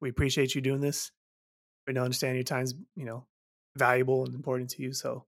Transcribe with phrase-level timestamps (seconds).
[0.00, 1.12] We appreciate you doing this.
[1.86, 3.26] We know understand your time's you know
[3.76, 4.92] valuable and important to you.
[4.92, 5.26] So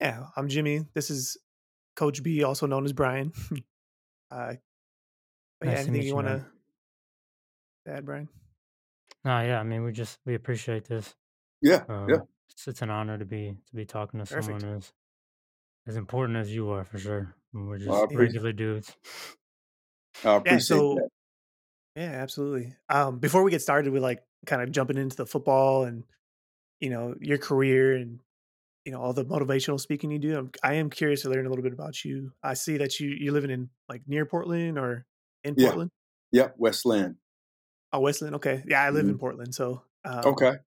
[0.00, 0.86] yeah, I'm Jimmy.
[0.94, 1.36] This is
[1.96, 3.32] Coach B, also known as Brian.
[4.30, 4.54] uh,
[5.62, 6.46] yeah, Nice to anything meet you you, want man.
[7.86, 8.28] to add, Brian?
[9.24, 11.14] No, yeah, I mean, we just we appreciate this.
[11.60, 12.16] Yeah, yeah.
[12.16, 14.62] Um, it's, it's an honor to be to be talking to Perfect.
[14.62, 14.92] someone as
[15.86, 17.34] as important as you are for sure.
[17.52, 18.96] We're just Well, appreciate, regular dudes.
[20.24, 20.52] I Yeah.
[20.52, 21.08] appreciate So that.
[21.96, 22.74] Yeah, absolutely.
[22.88, 26.04] Um, before we get started with like kind of jumping into the football and
[26.80, 28.20] you know your career and
[28.84, 31.50] you know all the motivational speaking you do, I'm, I am curious to learn a
[31.50, 32.32] little bit about you.
[32.42, 35.06] I see that you you're living in like near Portland or
[35.44, 35.90] in Yeah, Portland.
[36.32, 36.50] yeah.
[36.58, 37.18] West Linn.
[37.92, 38.34] Oh, West Linn.
[38.34, 38.64] Okay.
[38.66, 39.18] Yeah, I live in Mhm.
[39.18, 40.58] Portland, so um, Okay.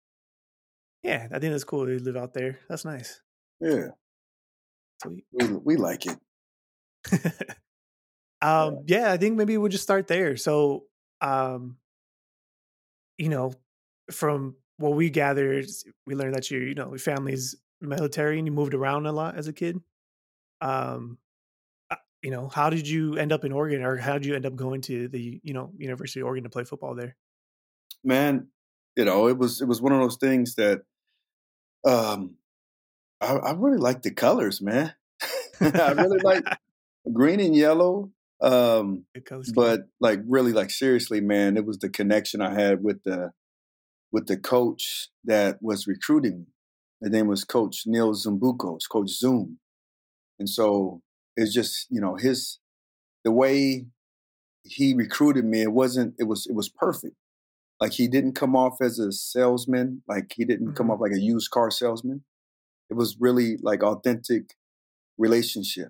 [1.03, 1.89] yeah, I think that's cool.
[1.89, 2.59] You live out there.
[2.67, 3.21] That's nice.
[3.59, 3.91] Yeah,
[5.01, 5.25] Sweet.
[5.31, 6.17] we we like it.
[8.57, 8.75] Yeah.
[8.75, 10.37] um, yeah, I think maybe we'll just start there.
[10.37, 10.85] So,
[11.21, 11.77] um,
[13.17, 13.53] you know,
[14.11, 15.65] from what we gathered,
[16.05, 19.37] we learned that your, you know, your family's military and you moved around a lot
[19.37, 19.79] as a kid.
[20.61, 21.17] Um,
[21.89, 24.45] uh, you know, how did you end up in Oregon, or how did you end
[24.45, 27.15] up going to the, you know, University of Oregon to play football there?
[28.03, 28.47] Man,
[28.95, 30.81] you know, it was it was one of those things that
[31.85, 32.35] um
[33.21, 34.93] I, I really like the colors, man.
[35.61, 36.45] I really like
[37.13, 38.11] green and yellow.
[38.41, 39.53] Um, Good color scheme.
[39.55, 43.31] but like really like seriously, man, it was the connection I had with the
[44.11, 46.45] with the coach that was recruiting me.
[47.01, 49.59] His name was Coach Neal Zoumboukos, it's Coach Zoom.
[50.39, 51.01] And so
[51.37, 52.59] it's just, you know, his
[53.23, 53.87] the way
[54.63, 57.15] he recruited me, it wasn't it was it was perfect.
[57.81, 61.11] Like he didn't come off as a salesman, like he didn't come hmm off like
[61.13, 62.23] a used car salesman.
[62.89, 64.55] It was really like authentic
[65.17, 65.89] relationship.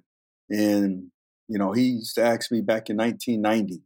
[0.49, 1.11] And,
[1.47, 3.83] you know, he used to ask me back in 1990,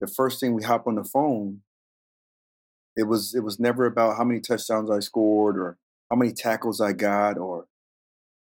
[0.00, 1.62] the first thing we hop on the phone,
[2.96, 5.78] it was it was never about how many touchdowns I scored or
[6.10, 7.66] how many tackles I got or,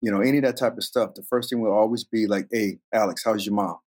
[0.01, 1.15] you know, any of that type of stuff.
[1.15, 3.79] The first thing will always be like, hey, Alex, how's your mom?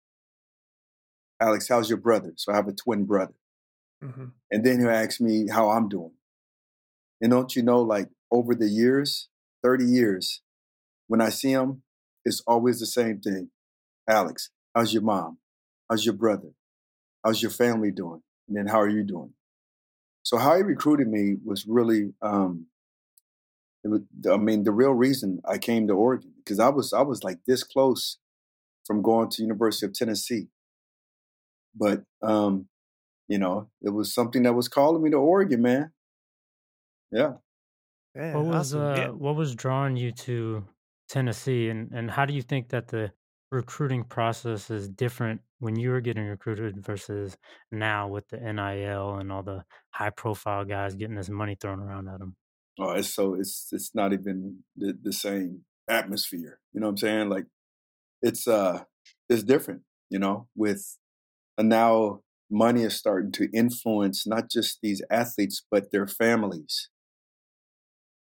[1.39, 2.33] Alex, how's your brother?
[2.37, 3.35] So I have a twin brother.
[4.01, 6.13] hmm And then he'll ask me how I'm doing.
[7.21, 9.29] And don't you know, like over the years,
[9.63, 10.41] 30 years,
[11.07, 11.83] when I see him,
[12.23, 13.49] it's always the same thing.
[14.07, 15.37] Alex, how's your mom?
[15.89, 16.49] How's your brother?
[17.23, 18.21] How's your family doing?
[18.47, 19.33] And then how are you doing?
[20.23, 22.67] So how he recruited me was really, um,
[23.83, 24.01] it was,
[24.31, 27.39] I mean, the real reason I came to Oregon because I was I was like
[27.45, 28.17] this close
[28.85, 30.47] from going to University of Tennessee,
[31.75, 32.67] but um,
[33.27, 35.91] you know, it was something that was calling me to Oregon, man.
[37.11, 37.33] Yeah.
[38.15, 38.97] Yeah, What was awesome.
[38.97, 39.07] Yeah.
[39.09, 40.65] uh what was drawing you to
[41.09, 43.11] Tennessee and and how do you think that the
[43.51, 47.37] recruiting process is different when you were getting recruited versus
[47.71, 52.07] now with the NIL and all the high profile guys getting this money thrown around
[52.07, 52.35] at them?
[52.79, 56.59] Oh, it's so it's it's not even the, the same atmosphere.
[56.73, 57.29] You know what I'm saying?
[57.29, 57.45] Like
[58.21, 58.83] it's uh
[59.29, 60.97] it's different, you know, with
[61.57, 66.89] and now money is starting to influence not just these athletes but their families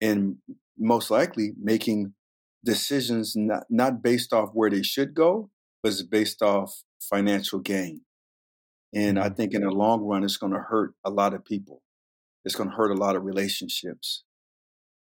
[0.01, 0.37] and
[0.79, 2.15] most likely making
[2.65, 5.51] decisions not not based off where they should go,
[5.83, 8.03] but it's based off financial gain.
[8.95, 9.37] And I Mhm.
[9.37, 11.83] think in the long run it's going to hurt a lot of people.
[12.45, 14.25] It's going to hurt a lot of relationships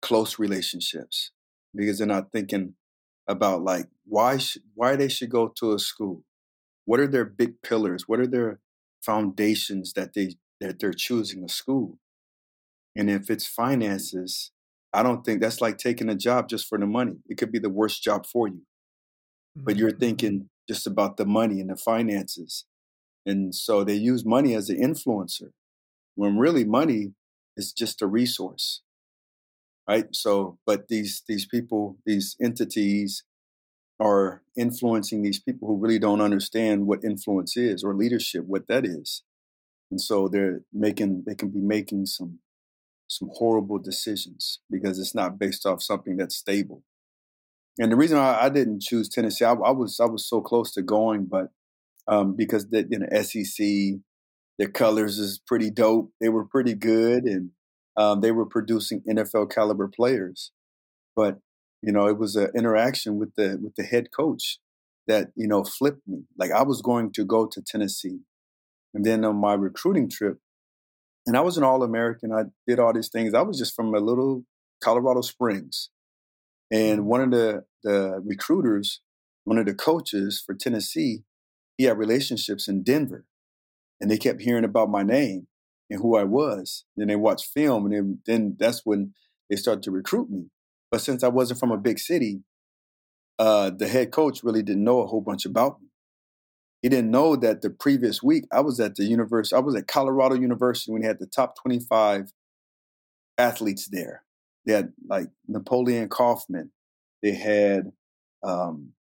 [0.02, 1.32] close relationships
[1.74, 2.74] because they're not thinking
[3.28, 6.24] about like why sh- why they should go to a school
[6.86, 8.60] what are their big pillars what are their
[9.04, 11.98] foundations that they that they're choosing a school
[12.96, 14.52] and if it's finances
[14.96, 17.60] i don't think that's like taking a job just for the money it could be
[17.60, 18.62] the worst job for you
[19.64, 19.96] but you're Mhm.
[19.96, 22.66] thinking just about the money and the finances
[23.26, 25.50] and so they use money as an influencer
[26.16, 27.14] when really money
[27.56, 28.82] is just a resource
[29.88, 33.24] right so but these these people these entities
[34.00, 38.86] are influencing these people who really don't understand what influence is or leadership what that
[38.86, 39.24] is
[39.90, 42.40] and so they're making they can be making some
[43.08, 46.82] some horrible decisions because it's not based off something that's stable
[47.78, 50.72] and the reason I, I didn't choose Tennessee, I, I was I was so close
[50.72, 51.48] to going, but
[52.08, 54.00] um, because the you know SEC,
[54.58, 56.10] their colors is pretty dope.
[56.20, 57.50] They were pretty good, and
[57.96, 60.52] um, they were producing NFL caliber players.
[61.14, 61.38] But
[61.82, 64.58] you know, it was an interaction with the with the head coach
[65.06, 66.24] that you know flipped me.
[66.38, 68.20] Like I was going to go to Tennessee,
[68.94, 70.38] and then on my recruiting trip,
[71.26, 72.32] and I was an All American.
[72.32, 73.34] I did all these things.
[73.34, 74.44] I was just from a little
[74.82, 75.90] Colorado Springs.
[76.72, 79.00] And one of the, the recruiters,
[79.44, 81.24] one of the coaches for Tennessee,
[81.78, 83.26] he had relationships in Denver.
[84.00, 85.48] And they kept hearing about my name.
[85.90, 86.84] and who I was.
[86.96, 89.14] Then they watched film, and then, then that's when
[89.48, 90.46] they started to recruit me.
[90.90, 92.42] But since I wasn't from a big city,
[93.38, 95.85] uh, the head coach really didn't know a whole bunch about me.
[96.82, 99.56] He didn't know that the previous week I was at the university.
[99.56, 102.32] I was at Colorado University when they had the top 25
[103.38, 104.22] athletes there.
[104.64, 106.70] They had like Napoleon Kaufman.
[107.22, 107.92] They had
[108.42, 108.92] um,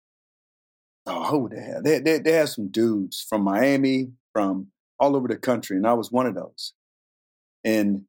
[1.06, 1.84] oh, who they had?
[1.84, 4.68] They, they, they had some dudes from Miami, from
[5.00, 6.74] all over the country, and I was one of those.
[7.64, 8.04] And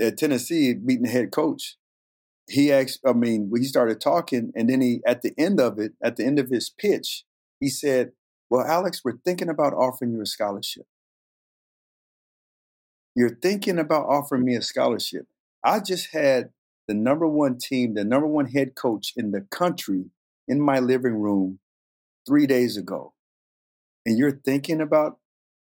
[0.00, 1.76] at Tennessee, meeting the head coach,
[2.48, 5.92] he asked, I mean, we started talking, and then he, at the end of it,
[6.02, 7.24] at the end of his pitch,
[7.60, 8.12] he said,
[8.50, 10.86] Well, Alex, we're thinking about offering you a scholarship.
[13.14, 15.26] You're thinking about offering me a scholarship.
[15.64, 16.50] I just had
[16.86, 20.06] the number one team, the number one head coach in the country
[20.46, 21.58] in my living room
[22.26, 23.12] three days ago.
[24.06, 25.18] And you're thinking about,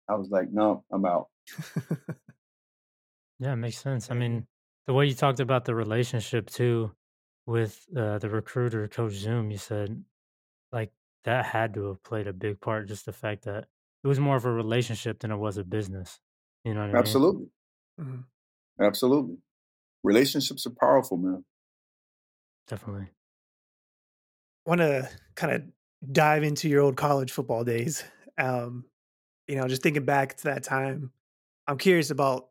[0.08, 1.28] I was like, no, I'm out.
[3.38, 4.10] yeah, it makes sense.
[4.10, 4.46] I mean,
[4.86, 6.92] the way you talked about the relationship too
[7.46, 10.04] with uh, the recruiter, Coach Zoom, you said
[10.72, 10.92] like
[11.26, 13.66] that had to have played a big part, just the fact that
[14.02, 16.18] it was more of a relationship than it was a business.
[16.64, 17.48] You know what I Absolutely.
[17.98, 18.00] mean?
[18.00, 18.84] Mm-hmm.
[18.84, 19.36] Absolutely.
[20.02, 21.44] Relationships are powerful, man.
[22.68, 23.08] Definitely.
[24.64, 25.62] Want to kind of
[26.12, 28.04] dive into your old college football days.
[28.38, 28.84] Um,
[29.48, 31.10] you know, just thinking back to that time,
[31.66, 32.48] I'm curious about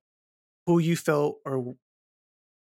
[0.65, 1.75] who you felt or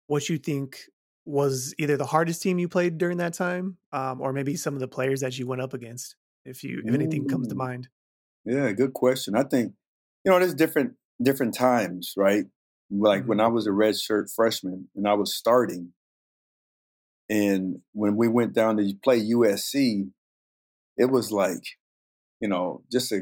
[0.08, 0.80] what you think
[1.26, 4.80] was either the hardest team you played during that time, um, or maybe some of
[4.80, 6.16] the players that you went up against,
[6.46, 7.88] if you if anything comes to mind.
[8.46, 9.36] Yeah, good question.
[9.36, 9.74] I think
[10.26, 12.46] you know there's different different times, right?
[12.90, 13.30] Like mm-hmm.
[13.30, 15.94] when I was a red shirt freshman and I was starting,
[17.30, 20.10] and when we went down to play USC,
[20.98, 21.64] it was like,
[22.40, 23.22] you know, just a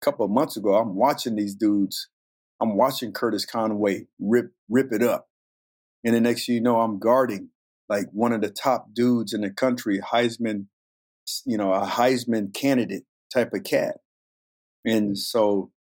[0.00, 2.08] couple of months ago, I'm watching these dudes.
[2.60, 5.28] I'm watching Curtis Conway rip rip it up,
[6.06, 7.50] and the next you know, I'm guarding
[7.88, 10.66] like one of the top dudes in the country, Heisman,
[11.44, 13.02] you know, a Heisman candidate
[13.34, 13.96] type of cat.
[14.84, 15.72] And so,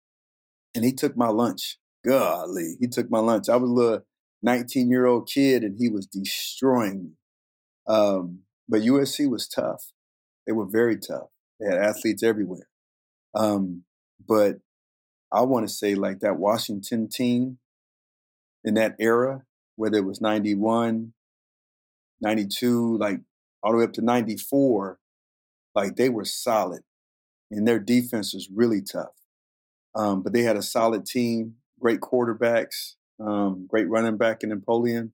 [0.73, 1.77] and he took my lunch.
[2.03, 3.49] Golly, he took my lunch.
[3.49, 4.01] I was a little
[4.41, 7.11] 19 year old kid, and he was destroying me.
[7.87, 9.91] Um, but USC was tough.
[10.47, 11.29] They were very tough.
[11.59, 12.67] They had athletes everywhere.
[13.35, 13.83] Um,
[14.27, 14.55] but
[15.31, 17.59] I want to say like that Washington team
[18.63, 19.43] in that era,
[19.75, 21.13] whether it was 91,
[22.21, 23.19] 92, like
[23.61, 24.99] all the way up to 94,
[25.73, 26.81] like they were solid
[27.51, 29.13] and their defense was really tough.
[29.95, 35.13] Um, but they had a solid team, great quarterbacks, um, great running back in Napoleon.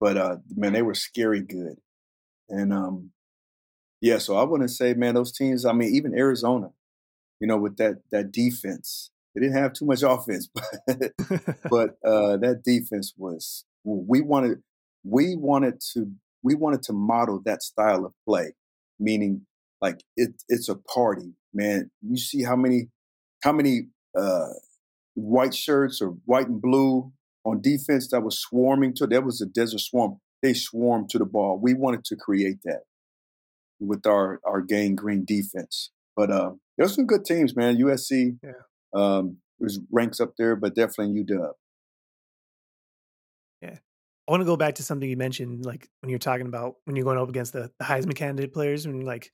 [0.00, 1.76] But uh, man, they were scary good.
[2.48, 3.10] And um,
[4.00, 5.64] yeah, so I wouldn't say, man, those teams.
[5.64, 6.70] I mean, even Arizona,
[7.40, 10.48] you know, with that that defense, they didn't have too much offense,
[10.86, 11.12] but
[11.70, 13.64] but uh, that defense was.
[13.84, 14.58] We wanted
[15.04, 16.10] we wanted to
[16.42, 18.52] we wanted to model that style of play,
[18.98, 19.46] meaning
[19.80, 21.90] like it, it's a party, man.
[22.02, 22.88] You see how many
[23.42, 23.88] how many
[24.18, 24.48] uh,
[25.14, 27.12] white shirts or white and blue
[27.44, 29.06] on defense that was swarming to.
[29.06, 30.18] That was a desert swarm.
[30.42, 31.58] They swarmed to the ball.
[31.62, 32.82] We wanted to create that
[33.80, 35.90] with our our gang green defense.
[36.16, 37.78] But uh, there's some good teams, man.
[37.78, 38.50] USC yeah.
[38.94, 41.52] Um, was ranks up there, but definitely UW.
[43.62, 43.78] Yeah,
[44.26, 46.96] I want to go back to something you mentioned, like when you're talking about when
[46.96, 49.32] you're going up against the, the Heisman candidate players, and like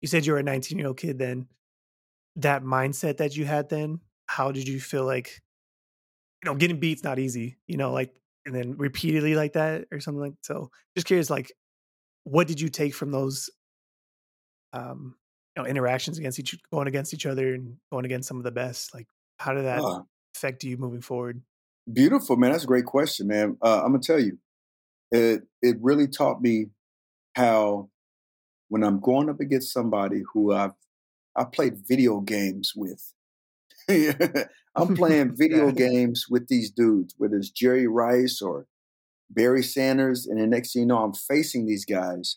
[0.00, 1.46] you said, you were a 19 year old kid then.
[2.36, 5.40] That mindset that you had then, how did you feel like,
[6.42, 8.14] you know, getting beat's not easy, you know, like
[8.46, 10.34] and then repeatedly like that or something like.
[10.42, 11.52] So, just curious, like,
[12.24, 13.50] what did you take from those
[14.72, 15.16] um,
[15.62, 18.94] know, interactions against each going against each other and going against some of the best?
[18.94, 19.06] Like,
[19.38, 20.02] how did that uh,
[20.34, 21.42] affect you moving forward?
[21.92, 22.52] Beautiful, man.
[22.52, 23.56] That's a great question, man.
[23.62, 24.38] Uh, I'm gonna tell you,
[25.10, 26.66] it it really taught me
[27.34, 27.88] how
[28.68, 30.72] when I'm going up against somebody who I've
[31.36, 33.12] I played video games with.
[34.76, 38.66] I'm playing video games with these dudes, whether it's Jerry Rice or
[39.30, 42.36] Barry Sanders, and the next thing you know, I'm facing these guys.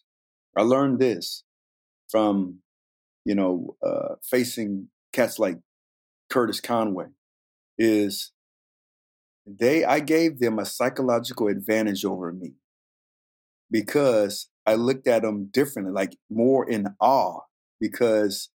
[0.56, 1.44] I learned this
[2.10, 2.60] from,
[3.26, 5.58] you know, uh, facing cats like
[6.30, 7.08] Curtis Conway
[7.78, 8.32] is
[9.46, 12.54] they I gave them a psychological advantage over me
[13.70, 17.42] because I looked at them differently, like more in awe
[17.80, 18.50] because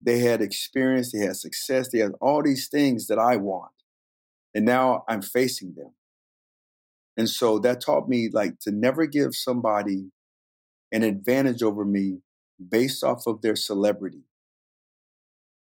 [0.00, 3.72] they had experience, they had success, they had all these things that I want.
[4.54, 5.94] And now I'm facing them.
[7.16, 10.10] And so that taught me like to never give somebody
[10.92, 12.18] an advantage over me
[12.70, 14.24] based off of their celebrity.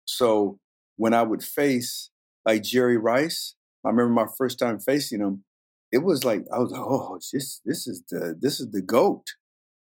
[0.05, 0.60] So
[0.98, 2.10] when I would face
[2.45, 3.55] like Jerry Rice,
[3.86, 5.43] I remember my first time facing him.
[5.91, 9.25] It was like I was like, oh, this this is the this is the goat.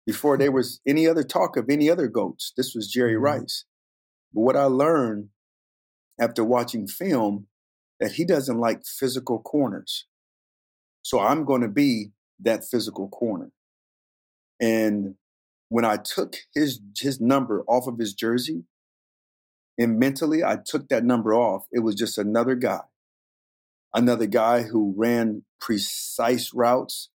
[0.06, 3.24] Before there was any other talk of any other goats, this was Jerry mm-hmm.
[3.24, 3.66] Rice.
[4.34, 5.30] But what I learned
[6.20, 7.48] after watching film
[8.00, 10.06] that he doesn't like physical corners.
[11.02, 13.52] So I'm going to be that physical corner.
[14.62, 15.16] And
[15.70, 18.66] when I took his his number off of his jersey,
[19.78, 22.82] and mentally I took that number off, it was just another guy.
[23.94, 27.10] Another guy who ran precise routes,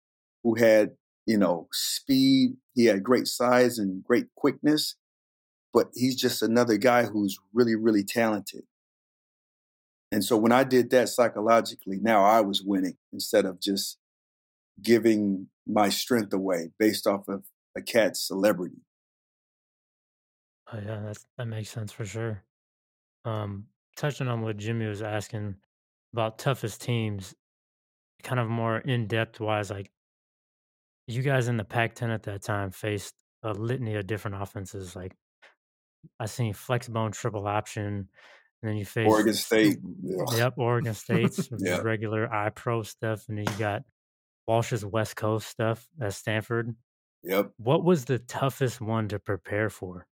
[0.43, 0.91] who had,
[1.25, 4.95] you know, speed, he had great size and great quickness,
[5.73, 8.63] but he's just another guy who's really, really talented.
[10.11, 13.97] And so when I did that psychologically, now I was winning instead of just
[14.81, 17.43] giving my strength away based off of
[17.75, 18.81] a cat's celebrity.
[20.71, 22.43] Oh yeah, that's that makes sense for sure.
[23.25, 23.65] Um,
[23.95, 25.55] touching on what Jimmy was asking
[26.13, 27.33] about toughest teams,
[28.23, 29.91] kind of more in depth wise, like
[31.07, 33.13] you guys in the Pac-10 at that time faced
[33.43, 34.95] a litany of different offenses.
[34.95, 35.15] Like
[36.19, 38.07] I seen flexbone triple option, and
[38.61, 39.77] then you faced Oregon State.
[40.35, 41.79] Yep, Oregon State's yeah.
[41.79, 43.83] regular I Pro stuff, and then you got
[44.47, 46.73] Walsh's West Coast stuff at Stanford.
[47.23, 47.51] Yep.
[47.57, 50.07] What was the toughest one to prepare for?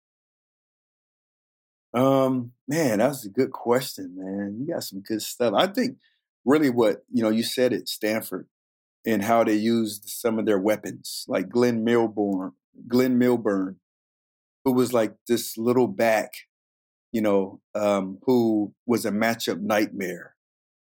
[1.93, 4.59] Um, man, that's a good question, man.
[4.61, 5.55] You got some good stuff.
[5.57, 5.97] I think
[6.45, 8.47] really what, you know, you said it, Stanford,
[9.05, 12.53] and how they used some of their weapons, like Glenn Milburn,
[12.87, 13.81] Glenn Milburn,
[14.65, 16.31] who was like this little back,
[17.11, 20.37] you know, um, who was a matchup nightmare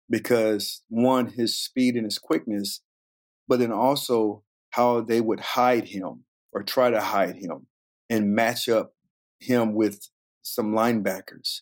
[0.10, 2.82] because one, his speed and his quickness,
[3.48, 4.44] but then also
[4.76, 7.66] how they would hide him or try to hide him
[8.10, 8.92] and match up
[9.40, 10.10] him with
[10.42, 11.62] some linebackers.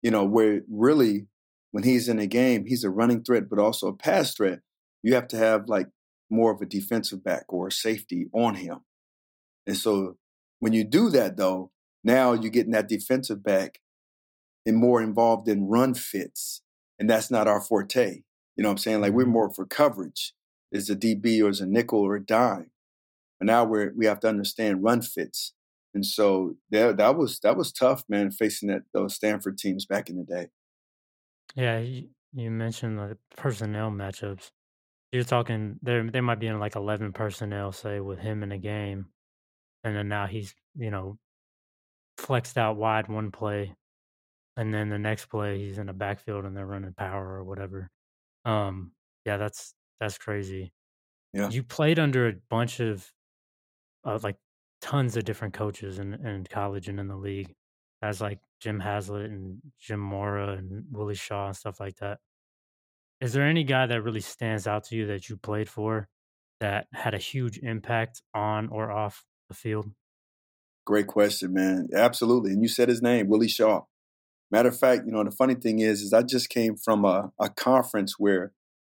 [0.00, 1.26] You know, where really
[1.72, 4.60] when he's in a game, he's a running threat, but also a pass threat.
[5.02, 5.88] You have to have like
[6.30, 8.78] more of a defensive back or a safety on him.
[9.66, 10.16] And so
[10.58, 11.70] when you do that, though,
[12.02, 13.78] now you're getting that defensive back
[14.64, 16.62] and more involved in run fits.
[16.98, 18.22] And that's not our forte.
[18.56, 19.00] You know what I'm saying?
[19.02, 19.32] Like we're mm-hmm.
[19.32, 20.32] more for coverage.
[20.72, 22.70] Is a DB or is a nickel or a dime.
[23.38, 25.52] But now we're we have to understand run fits.
[25.94, 30.08] And so that that was that was tough, man, facing that those Stanford teams back
[30.08, 30.48] in the day.
[31.54, 34.50] Yeah, you, you mentioned the personnel matchups.
[35.12, 36.08] You're talking there.
[36.08, 39.08] They might be in like eleven personnel, say, with him in a game,
[39.84, 41.18] and then now he's you know
[42.16, 43.74] flexed out wide one play,
[44.56, 47.90] and then the next play he's in the backfield and they're running power or whatever.
[48.44, 48.92] Um,
[49.26, 50.72] yeah, that's that's crazy.
[51.32, 53.08] Yeah, you played under a bunch of,
[54.02, 54.36] of like
[54.80, 57.54] tons of different coaches in, in college and in the league,
[58.02, 62.18] as like Jim Haslett and Jim Mora and Willie Shaw and stuff like that.
[63.20, 66.08] Is there any guy that really stands out to you that you played for
[66.58, 69.88] that had a huge impact on or off the field?
[70.84, 71.88] Great question, man.
[71.94, 72.50] Absolutely.
[72.50, 73.82] And you said his name, Willie Shaw.
[74.50, 77.30] Matter of fact, you know, the funny thing is, is I just came from a,
[77.40, 78.52] a conference where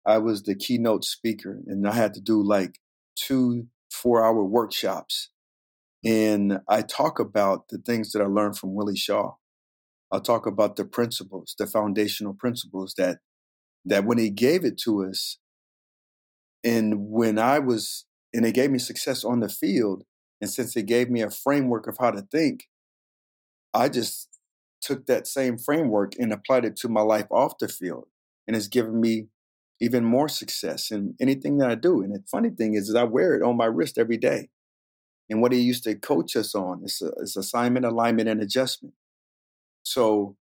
[0.06, 2.78] I was the keynote speaker and I had to do like
[3.14, 5.30] two four hour workshops
[6.04, 9.34] and I talk about the things that I learned from Willie Shaw.
[10.10, 13.18] I'll talk about the principles, the foundational principles that
[13.84, 15.38] that when he gave it to us,
[16.62, 20.04] and when I was, and it gave me success on the field,
[20.40, 22.68] and since it gave me a framework of how to think,
[23.74, 24.28] I just
[24.80, 28.06] took that same framework and applied it to my life off the field,
[28.46, 29.28] and it's given me
[29.82, 32.02] even more success in anything that I do.
[32.02, 34.48] And the funny thing is, is I wear it on my wrist every day
[35.28, 38.94] and what he used to coach us on is, uh, is assignment, alignment, and adjustment.
[39.82, 40.36] So,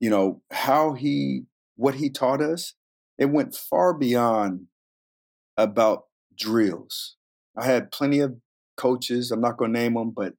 [0.00, 1.44] you know, how he,
[1.76, 2.74] what he taught us,
[3.18, 4.66] it went far beyond
[5.56, 6.04] about
[6.38, 7.16] drills.
[7.56, 8.36] I had plenty of
[8.76, 10.34] coaches, I'm not going to name them, but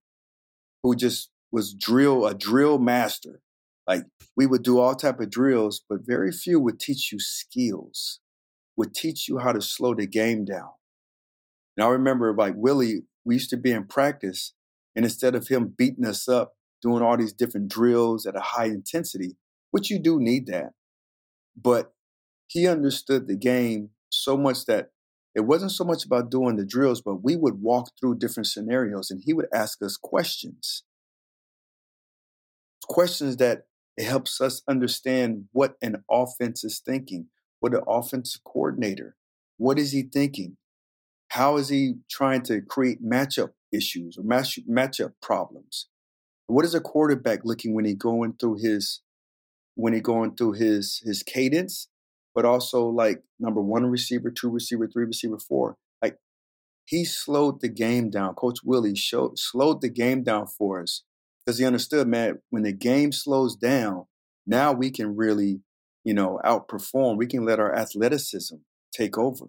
[0.83, 3.41] who just was drill, a drill master.
[3.87, 4.03] Like
[4.37, 8.19] we would do all type of drills, but very few would teach you skills,
[8.79, 10.69] would teach you how to slow the game down.
[11.75, 14.53] And I remember like Willie we used to be in practice,
[14.95, 18.67] and instead of him beating us up, doing all these different drills at a high
[18.67, 19.35] intensity,
[19.71, 20.71] which you do need that,
[21.61, 21.91] but
[22.47, 24.91] he understood the game so much that
[25.35, 29.11] it wasn't so much about doing the drills, but we would walk through different scenarios
[29.11, 30.83] and he would ask us questions.
[32.87, 33.63] Questions that
[33.99, 37.27] helps us understand what an offense is thinking,
[37.59, 39.15] what an offensive coordinator,
[39.57, 40.57] what is he thinking?
[41.29, 45.87] How is he trying to create matchup issues or match, matchup problems?
[46.47, 49.01] What is a quarterback looking when he going through his
[49.75, 51.87] when he going through his his cadence,
[52.33, 55.77] but also like number one receiver, two receiver, three receiver, four.
[56.01, 56.17] Like
[56.85, 58.33] he slowed the game down.
[58.33, 61.03] Coach Willie Shaw slowed the game down for us
[61.45, 64.05] because he understood, man, when the game slows down,
[64.45, 65.61] now we can really,
[66.09, 67.17] you know, outperform.
[67.17, 68.57] We can let our athleticism
[68.91, 69.45] take over.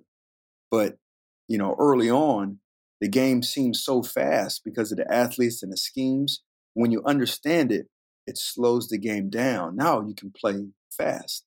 [0.71, 0.99] But,
[1.49, 2.61] you know, early on,
[3.01, 6.43] the game seems so fast because of the athletes and the schemes.
[6.75, 7.89] When you understand it,
[8.27, 9.77] it slows the game down.
[9.77, 11.47] Now you can play fast.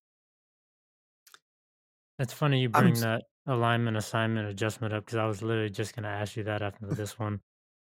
[2.17, 5.96] That's funny you I'm bring that alignment, assignment, adjustment up because I was literally just
[5.96, 7.41] gonna ask you that after this one.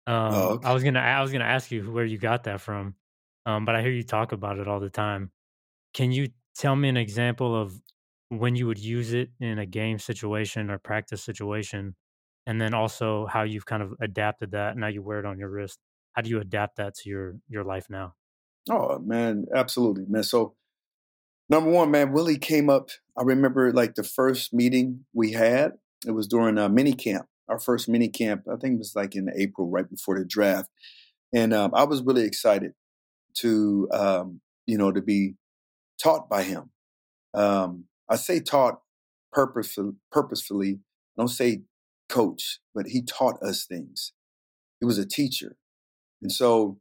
[0.08, 2.96] Um, Oh, I was gonna I was gonna ask you where you got that from,
[3.46, 5.32] um, but I hear you talk about it all the time.
[5.94, 7.80] Can you tell me an example of
[8.30, 11.96] when you would use it in a game situation or practice situation,
[12.48, 14.78] and then also how you've kind of adapted that?
[14.78, 15.80] Now you wear it on your wrist.
[16.14, 18.16] How do you adapt that to your your life now?
[18.70, 20.24] Oh man, absolutely, man.
[20.24, 20.56] So
[21.50, 22.90] number one, man, Willie came up.
[23.18, 25.74] I remember like the first meeting we had.
[26.08, 27.28] It was during a mini camp.
[27.48, 28.44] Our first mini camp.
[28.52, 30.70] I think it was like in April, right before the draft,
[31.34, 32.74] and um, I was really excited
[33.36, 35.36] to um, you know to be
[36.02, 36.72] taught by him.
[37.34, 38.80] Um, I say taught
[39.32, 39.94] purposefully.
[40.12, 40.80] Purposefully,
[41.18, 41.64] don't say
[42.10, 44.14] coach, but he taught us things.
[44.80, 45.58] He was a teacher,
[46.22, 46.80] and so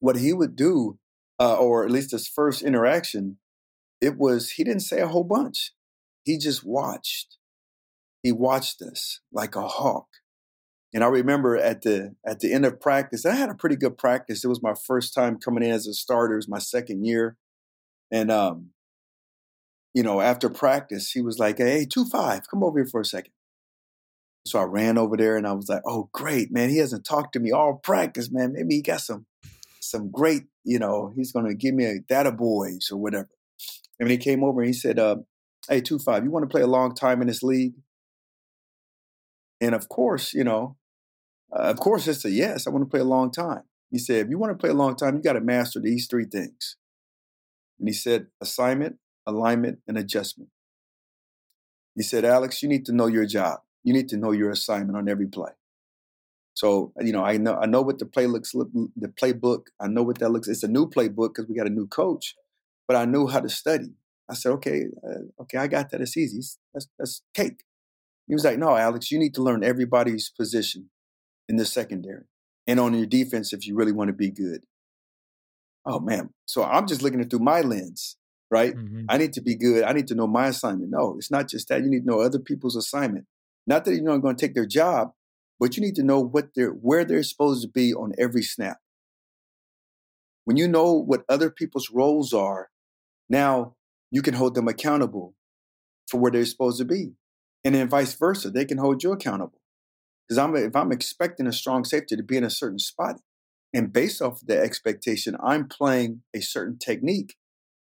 [0.00, 0.98] what he would do,
[1.38, 3.38] uh, or at least his first interaction,
[4.00, 5.72] it was he didn't say a whole bunch.
[6.24, 7.38] He just watched.
[8.22, 10.08] He watched us like a hawk.
[10.92, 13.96] And I remember at the at the end of practice, I had a pretty good
[13.96, 14.44] practice.
[14.44, 16.34] It was my first time coming in as a starter.
[16.34, 17.36] It was my second year,
[18.12, 18.70] and um,
[19.94, 23.04] you know, after practice, he was like, "Hey, two five, come over here for a
[23.04, 23.32] second.
[24.46, 26.70] So I ran over there, and I was like, "Oh, great, man!
[26.70, 28.52] He hasn't talked to me all practice, man.
[28.52, 29.26] Maybe he got some
[29.80, 33.30] some great, you know, he's to give me a data boys or whatever."
[33.98, 35.16] And he came over, and he said, uh,
[35.68, 37.74] "Hey, two five, you want to play a long time in this league?"
[39.60, 40.76] And of course, you know,
[41.52, 42.66] uh, of course, it's a yes.
[42.66, 43.62] I want to play a long time.
[43.90, 46.08] He said, if you want to play a long time, you got to master these
[46.10, 46.76] three things.
[47.82, 50.50] And he said, assignment, alignment, and adjustment.
[51.96, 53.58] He said, Alex, you need to know your job.
[53.82, 55.50] You need to know your assignment on every play.
[56.54, 59.62] So, you know, I know I know what the play looks the playbook.
[59.80, 60.46] I know what that looks.
[60.46, 62.36] It's a new playbook because we got a new coach,
[62.86, 63.94] but I knew how to study.
[64.30, 66.00] I said, okay, uh, okay, I got that.
[66.00, 66.40] It's easy.
[66.72, 67.64] That's that's cake.
[68.28, 70.90] He was like, no, Alex, you need to learn everybody's position
[71.48, 72.26] in the secondary
[72.68, 74.62] and on your defense if you really want to be good.
[75.84, 76.30] Oh man.
[76.46, 78.16] So I'm just looking it through my lens,
[78.50, 78.74] right?
[78.74, 79.84] hmm I need to be good.
[79.84, 80.90] I need to know my assignment.
[80.90, 81.82] No, it's not just that.
[81.82, 83.26] You need to know other people's assignment.
[83.66, 85.12] Not that you're not going to take their job,
[85.58, 88.78] but you need to know what they're where they're supposed to be on every snap.
[90.44, 92.70] When you know what other people's roles are,
[93.28, 93.76] now
[94.10, 95.34] you can hold them accountable
[96.08, 97.14] for where they're supposed to be.
[97.64, 99.60] And then vice versa, they can hold you accountable.
[100.28, 103.20] Because I'm if I'm expecting a strong safety to be in a certain spot,
[103.74, 107.36] and based off of the expectation, I'm playing a certain technique.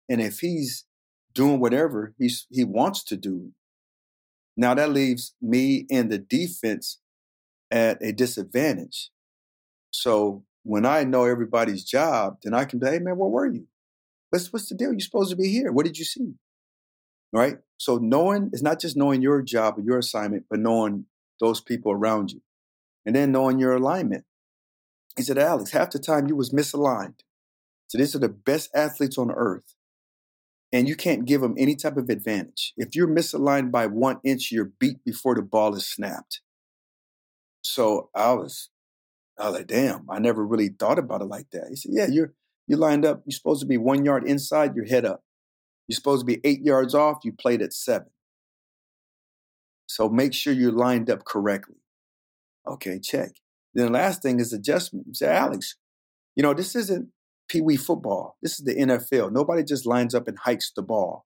[0.09, 0.85] And if he's
[1.33, 3.51] doing whatever he's he wants to do,
[4.57, 6.99] now that leaves me and the defense
[7.71, 9.09] at a disadvantage.
[9.91, 13.67] So when I know everybody's job, then I can be, hey man, where were you?
[14.29, 14.91] What's what's the deal?
[14.91, 15.71] You're supposed to be here.
[15.71, 16.33] What did you see?
[17.33, 17.57] Right?
[17.77, 21.05] So knowing is not just knowing your job or your assignment, but knowing
[21.39, 22.41] those people around you.
[23.05, 24.25] And then knowing your alignment.
[25.17, 27.19] He said, Alex, half the time you was misaligned.
[27.87, 29.75] So these are the best athletes on earth.
[30.73, 32.73] And you can't give them any type of advantage.
[32.77, 36.41] If you're misaligned by one inch, you're beat before the ball is snapped.
[37.63, 38.69] So I was,
[39.37, 41.67] I was like, damn, I never really thought about it like that.
[41.69, 42.33] He said, yeah, you're
[42.67, 43.23] you lined up.
[43.25, 45.23] You're supposed to be one yard inside, your head up.
[45.87, 47.17] You're supposed to be eight yards off.
[47.25, 48.07] You played at seven.
[49.87, 51.81] So make sure you're lined up correctly.
[52.65, 53.31] Okay, check.
[53.73, 55.07] Then the last thing is adjustment.
[55.07, 55.75] You say, Alex,
[56.35, 57.09] you know, this isn't
[57.47, 58.37] Pee Wee football.
[58.41, 59.31] This is the NFL.
[59.31, 61.25] Nobody just lines up and hikes the ball.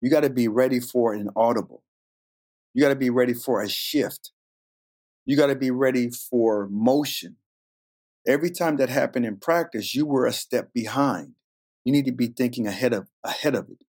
[0.00, 1.82] You got to be ready for an audible.
[2.74, 4.32] You got to be ready for a shift.
[5.24, 7.36] You got to be ready for motion.
[8.26, 11.34] Every time that happened in practice, you were a step behind.
[11.84, 13.84] You need to be thinking ahead of ahead of it.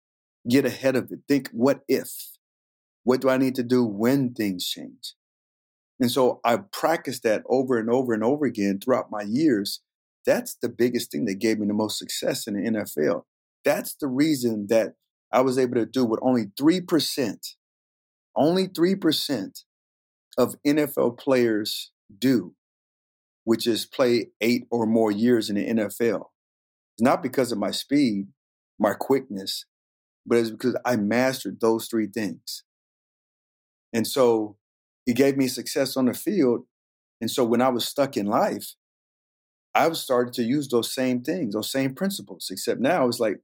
[0.49, 1.19] Get ahead of it.
[1.27, 2.09] Think what if?
[3.03, 5.15] What do I need to do when things change?
[6.03, 9.79] And so I practiced that over and over and over again throughout my years.
[10.25, 13.21] That's the biggest thing that gave me the most success in the NFL.
[13.63, 14.95] That's the reason that
[15.31, 17.37] I was able to do what only 3%,
[18.35, 19.63] only 3%
[20.37, 22.53] of NFL players do,
[23.45, 26.25] which is play eight or more years in the NFL.
[26.97, 28.27] It's not because of my speed,
[28.77, 29.63] my quickness,
[30.25, 32.65] but it's because I mastered those three things.
[33.93, 34.57] And so
[35.05, 36.65] he gave me success on the field.
[37.21, 38.73] And so when I was stuck in life,
[39.75, 43.39] I started to use those same things, those same principles, except now it's like,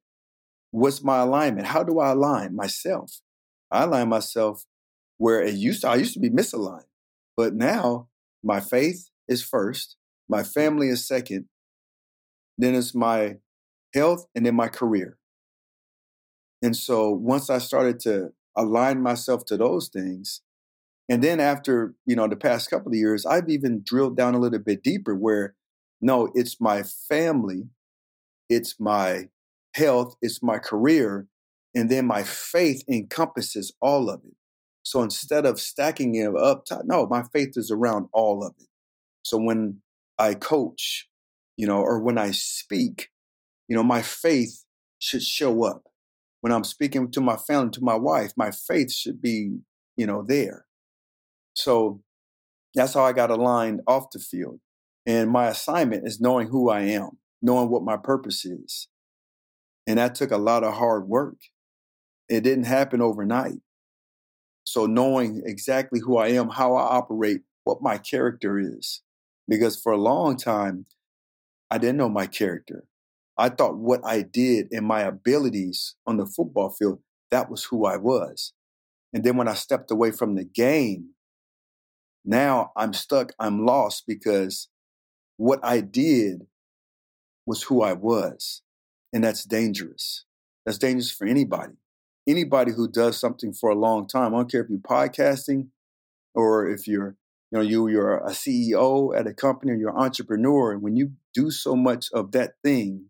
[0.72, 1.68] what's my alignment?
[1.68, 3.22] How do I align myself?
[3.72, 4.66] I align myself
[5.18, 6.86] where it used to, I used to be misaligned,
[7.36, 8.08] but now
[8.44, 11.46] my faith is first, my family is second,
[12.58, 13.38] then it's my
[13.94, 15.18] health, and then my career.
[16.62, 20.42] And so once I started to align myself to those things,
[21.10, 24.40] and then after, you know, the past couple of years, I've even drilled down a
[24.40, 25.56] little bit deeper where
[26.02, 27.64] no, it's my family,
[28.48, 29.30] it's my
[29.74, 31.28] health, it's my career,
[31.76, 34.36] and then my faith encompasses all of it.
[34.84, 38.68] So instead of stacking it up top, no, my faith is around all of it.
[39.24, 39.82] So when
[40.18, 41.08] I coach,
[41.58, 43.10] you know, or when I speak,
[43.68, 44.64] you know, my faith
[45.00, 45.84] should show up.
[46.42, 49.60] When I'm speaking to my family, to my wife, my faith should be,
[49.98, 50.66] you know, there.
[51.60, 52.02] So
[52.74, 54.62] that's how I got aligned off the field.
[55.06, 58.88] And my assignment is knowing who I am, knowing what my purpose is.
[59.86, 61.36] And that took a lot of hard work.
[62.30, 63.60] It didn't happen overnight.
[64.66, 69.02] So knowing exactly who I am, how I operate, what my character is.
[69.48, 70.86] Because for a long time,
[71.70, 72.86] I didn't know my character.
[73.38, 77.00] I thought what I did and my abilities on the football field,
[77.32, 78.54] that was who I was.
[79.12, 81.16] And then when I stepped away from the game,
[82.26, 84.70] now I'm stuck, I'm lost because
[85.38, 86.48] what I did
[87.46, 88.62] was who I was.
[89.14, 90.26] And that's dangerous.
[90.66, 91.74] That's dangerous for anybody.
[92.28, 94.36] Anybody who does something for a long time.
[94.36, 95.70] I don't care if you're podcasting
[96.36, 97.16] or if you're,
[97.52, 100.74] you know, you, you're a CEO at a company or you're an entrepreneur.
[100.74, 103.06] And when you do so much of that thing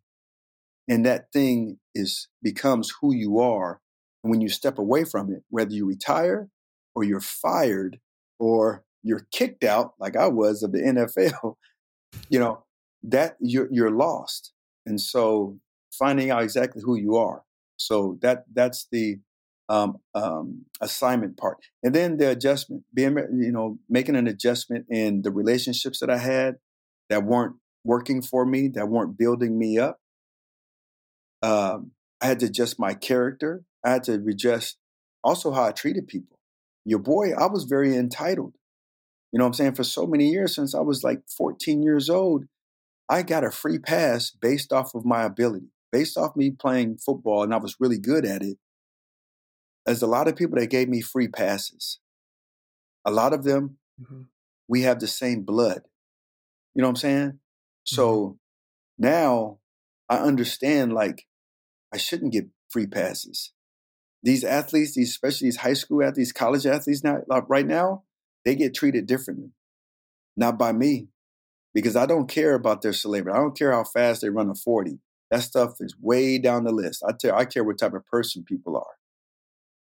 [0.88, 3.82] and that thing is becomes who you are,
[4.24, 6.50] and when you step away from it, whether you retire
[6.96, 8.00] or you're fired
[8.40, 11.56] or you're kicked out, like I was of the NFL,
[12.30, 12.64] you know,
[13.04, 14.54] that you're you're lost.
[14.86, 15.60] And so
[15.92, 17.44] finding out exactly who you are.
[17.78, 19.20] So that that's the
[19.70, 25.22] um, um, assignment part, and then the adjustment, being you know making an adjustment in
[25.22, 26.56] the relationships that I had
[27.10, 30.00] that weren't working for me, that weren't building me up.
[31.42, 33.64] Um, I had to adjust my character.
[33.86, 34.78] I had to adjust
[35.24, 36.40] also how I treated people.
[36.86, 38.54] Your boy, I was very entitled.
[39.32, 39.76] You know what I'm saying?
[39.76, 42.46] For so many years, since I was like 14 years old,
[43.08, 47.44] I got a free pass based off of my ability, based off me playing football,
[47.44, 48.58] and I was really good at it.
[49.86, 52.00] There's a lot of people that gave me free passes.
[53.06, 54.24] A lot of them, mm-hmm.
[54.68, 55.82] we have the same blood.
[56.76, 57.28] You know what I'm saying?
[57.28, 57.38] Mm-hmm.
[57.96, 58.38] So
[58.98, 59.60] now
[60.08, 61.26] I understand like
[61.94, 63.54] I shouldn't get free passes.
[64.22, 68.04] These athletes, these especially these high school athletes, college athletes now, like right now,
[68.46, 69.52] they get treated differently.
[70.38, 71.10] Not by me,
[71.74, 73.38] because I don't care about their celebrity.
[73.38, 75.00] I don't care how fast they run a 40.
[75.32, 77.04] That stuff is way down the list.
[77.08, 78.98] I tell I care what type of person people are,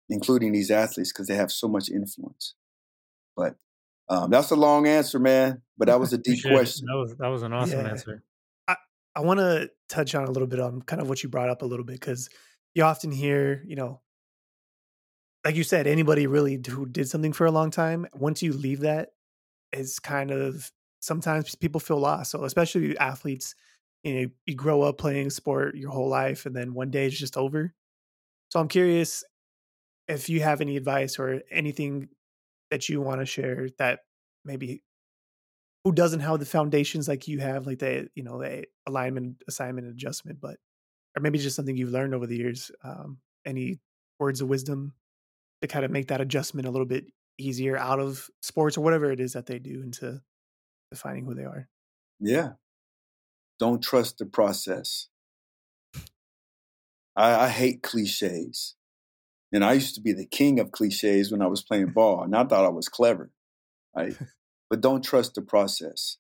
[0.10, 2.56] including these athletes, because they have so much influence.
[3.36, 3.56] But
[4.10, 5.62] um, that's a long answer, man.
[5.78, 6.88] But that was a deep question.
[6.88, 7.90] That was that was an awesome yeah.
[7.90, 8.24] answer.
[8.68, 8.76] I,
[9.16, 11.62] I want to touch on a little bit on kind of what you brought up
[11.62, 12.30] a little bit because
[12.74, 14.02] you often hear, you know,
[15.48, 18.82] like you said, anybody really who did something for a long time, once you leave
[18.82, 19.12] that,
[19.72, 22.32] is kind of sometimes people feel lost.
[22.32, 23.56] So especially athletes,
[24.04, 27.18] you know, you grow up playing sport your whole life, and then one day it's
[27.18, 27.74] just over.
[28.50, 29.24] So I'm curious
[30.10, 32.10] if you have any advice or anything
[32.70, 34.02] that you want to share that
[34.44, 34.84] maybe
[35.86, 39.88] who doesn't have the foundations like you have, like the you know the alignment, assignment,
[39.88, 40.58] adjustment, but
[41.16, 42.70] or maybe just something you've learned over the years.
[42.84, 43.80] Um, any
[44.20, 44.92] words of wisdom
[45.62, 47.06] to kind of make that adjustment a little bit
[47.38, 50.22] easier out of sports or whatever it is that they do into
[50.91, 51.67] defining who they are.
[52.20, 52.52] Yeah.
[53.60, 55.08] Don't trust the process.
[57.15, 58.76] I, I hate cliches.
[59.52, 62.36] And I used to be the king of cliches when I was playing ball, and
[62.36, 63.32] I thought I was clever.
[63.96, 64.15] Right?
[64.70, 66.17] but don't trust the process.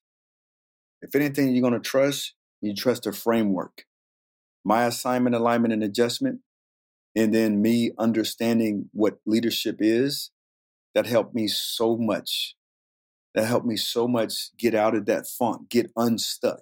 [1.01, 3.85] If anything you're going to trust, you trust the framework.
[4.65, 6.39] My assignment, alignment, and adjustment
[7.17, 10.29] and then me understanding what leadership is
[10.93, 12.55] that helped me so much.
[13.33, 16.61] That helped me so much get out of that funk get unstuck.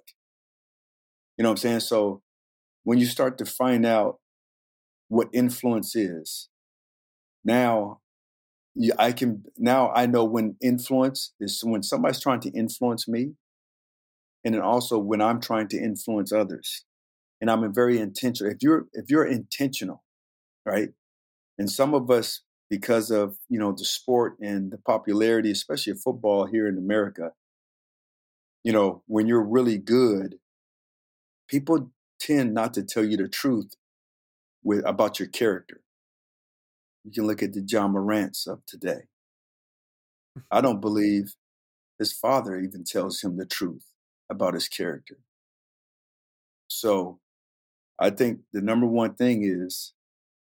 [1.36, 1.80] You know what i'm saying?
[1.80, 2.22] So
[2.84, 4.18] when you start to find out
[5.08, 6.48] what influence is
[7.44, 8.00] now
[8.98, 13.32] i can now i know when influence is when somebody's trying to influence me
[14.44, 16.84] and then also when i'm trying to influence others
[17.40, 20.02] and i'm very intentional if you're if you're intentional
[20.66, 20.90] right?
[21.58, 26.00] And some of us, because of you know the sport and the popularity, especially of
[26.00, 27.32] football here in America,
[28.64, 30.36] you know, when you're really good,
[31.48, 33.74] people tend not to tell you the truth
[34.64, 35.82] with about your character.
[37.04, 39.02] You can look at the Ja Morants of today.
[40.50, 41.34] I don't believe
[41.98, 43.86] his father even tells him the truth
[44.28, 45.18] about his character.
[46.68, 47.20] So
[47.98, 49.92] I think the number one thing is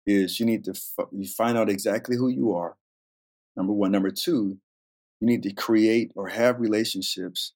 [0.07, 2.77] is you need to f- you find out exactly who you are.
[3.57, 3.93] Number one.
[3.93, 4.59] Number two,
[5.21, 7.55] you need to create or have relationships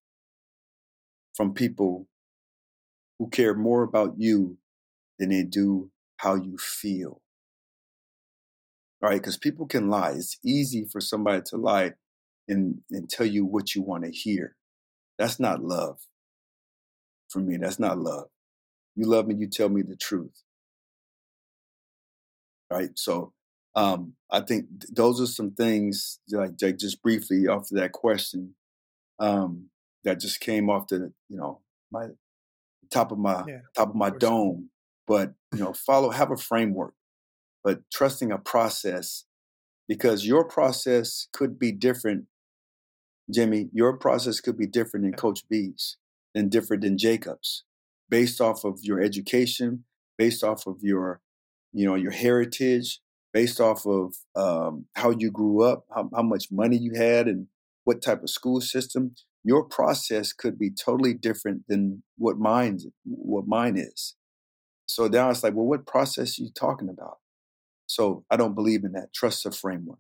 [1.35, 2.09] from people
[3.19, 4.59] who care more about you
[5.19, 7.23] than they do how you feel.
[9.03, 9.21] Right?
[9.21, 10.13] Because people can lie.
[10.13, 11.95] It's easy for somebody to lie
[12.49, 14.57] and, and tell you what you want to hear.
[15.19, 15.99] That's not love.
[17.31, 18.29] For me, that's not love.
[18.97, 20.43] You love me, you tell me the truth.
[22.71, 22.91] Right?
[22.97, 23.33] So
[23.75, 28.55] um, I think th- those are some things, like Jake, just briefly after that question,
[29.19, 29.71] um,
[30.05, 32.09] that just came off the, you know, my
[32.93, 34.71] top of my Yeah, top of my of dome.
[35.07, 36.95] But you know, follow, have a framework,
[37.65, 39.25] but trusting a process
[39.89, 42.27] because your process could be different
[43.33, 45.97] Jimmy, your process could be different than Coach B's
[46.35, 47.65] and different than Jacob's,
[48.09, 49.85] based off of your education,
[50.19, 51.21] based off of your,
[51.73, 53.01] you know, your heritage,
[53.33, 57.47] based off of um, how you grew up, how, how much money you had, and
[57.85, 59.15] what type of school system.
[59.43, 64.17] Your process could be totally different than what mine what mine is.
[64.87, 67.19] So now it's like, well, what process are you talking about?
[67.87, 69.15] So I don't believe in that.
[69.15, 69.99] Trust the framework.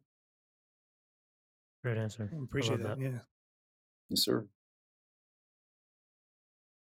[1.83, 2.29] Great answer.
[2.31, 2.99] I I appreciate love that.
[2.99, 3.05] that.
[3.05, 3.19] Yeah.
[4.11, 4.47] Yes, sir.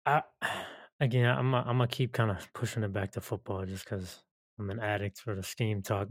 [0.06, 0.24] I
[1.00, 4.24] again, I'm i I'm gonna keep kind of pushing it back to football just because
[4.62, 6.10] I'm an addict for the scheme talk.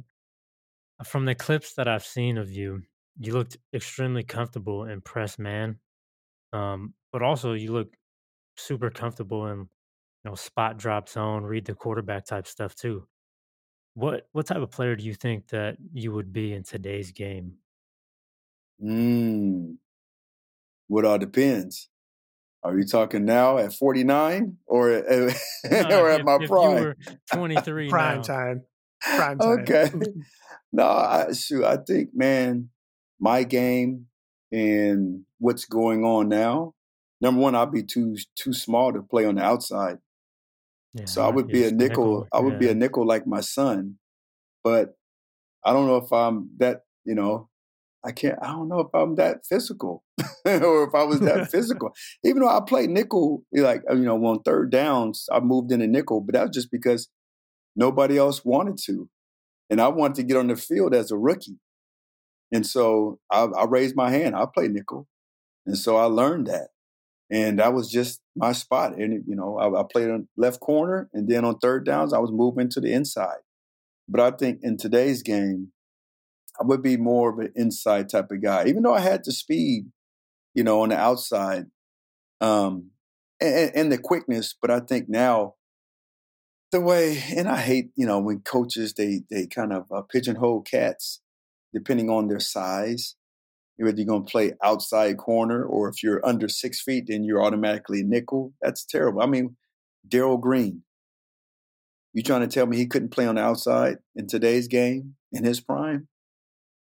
[1.04, 2.82] From the clips that I've seen of you,
[3.18, 5.80] you looked extremely comfortable in press man,
[6.52, 7.96] um, but also you look
[8.56, 9.68] super comfortable in you
[10.24, 13.08] know spot drop zone, read the quarterback type stuff too.
[13.94, 17.58] What what type of player do you think that you would be in today's game?
[18.80, 19.78] Mm,
[20.88, 21.89] what all depends.
[22.62, 25.06] Are you talking now at 49 or at,
[25.70, 26.82] No, or at if my if you prime?
[26.82, 26.96] were
[27.32, 28.62] 23 Prime now, time.
[29.00, 29.58] Prime time.
[29.60, 29.90] okay.
[30.72, 32.70] No, I, shoot, I think, man,
[33.18, 34.06] my game
[34.52, 36.74] and what's going on now.
[37.20, 39.98] Number one, I'd be too too small to play on the outside,
[40.94, 42.20] yeah, so I would be a nickel.
[42.20, 42.28] nickel.
[42.32, 43.96] I would be a nickel like my son,
[44.62, 44.94] but
[45.64, 46.82] I don't know if I'm that.
[47.04, 47.49] You know,
[48.04, 48.38] I can't.
[48.42, 50.02] I don't know if I'm that physical,
[50.44, 51.92] or if I was that physical.
[52.24, 55.86] Even though I played nickel, eh, like you know, on third downs, I moved into
[55.86, 57.08] nickel, but that was just because
[57.76, 59.08] nobody else wanted to,
[59.68, 61.58] and I wanted to get on the field as a rookie,
[62.52, 64.34] and so I, I raised my hand.
[64.34, 65.06] I played nickel,
[65.66, 66.68] and so I learned that,
[67.30, 68.96] and that was just my spot.
[68.96, 72.18] And you know, I, I played on left corner, and then on third downs, I
[72.18, 73.38] was moving to the inside.
[74.08, 75.72] But I think in today's game,
[76.60, 79.32] I would be more of an inside type of guy, even though I had the
[79.32, 79.86] speed,
[80.54, 81.66] you know, on the outside,
[82.40, 82.90] um,
[83.40, 84.54] and, and the quickness.
[84.60, 85.54] But I think now
[86.70, 90.62] the way, and I hate, you know, when coaches they they kind of uh, pigeonhole
[90.62, 91.20] cats
[91.72, 93.16] depending on their size.
[93.76, 97.42] Whether you're going to play outside corner or if you're under six feet, then you're
[97.42, 98.52] automatically nickel.
[98.60, 99.22] That's terrible.
[99.22, 99.56] I mean,
[100.06, 100.82] Darrell Green.
[102.12, 105.44] You trying to tell me he couldn't play on the outside in today's game in
[105.44, 106.08] his prime?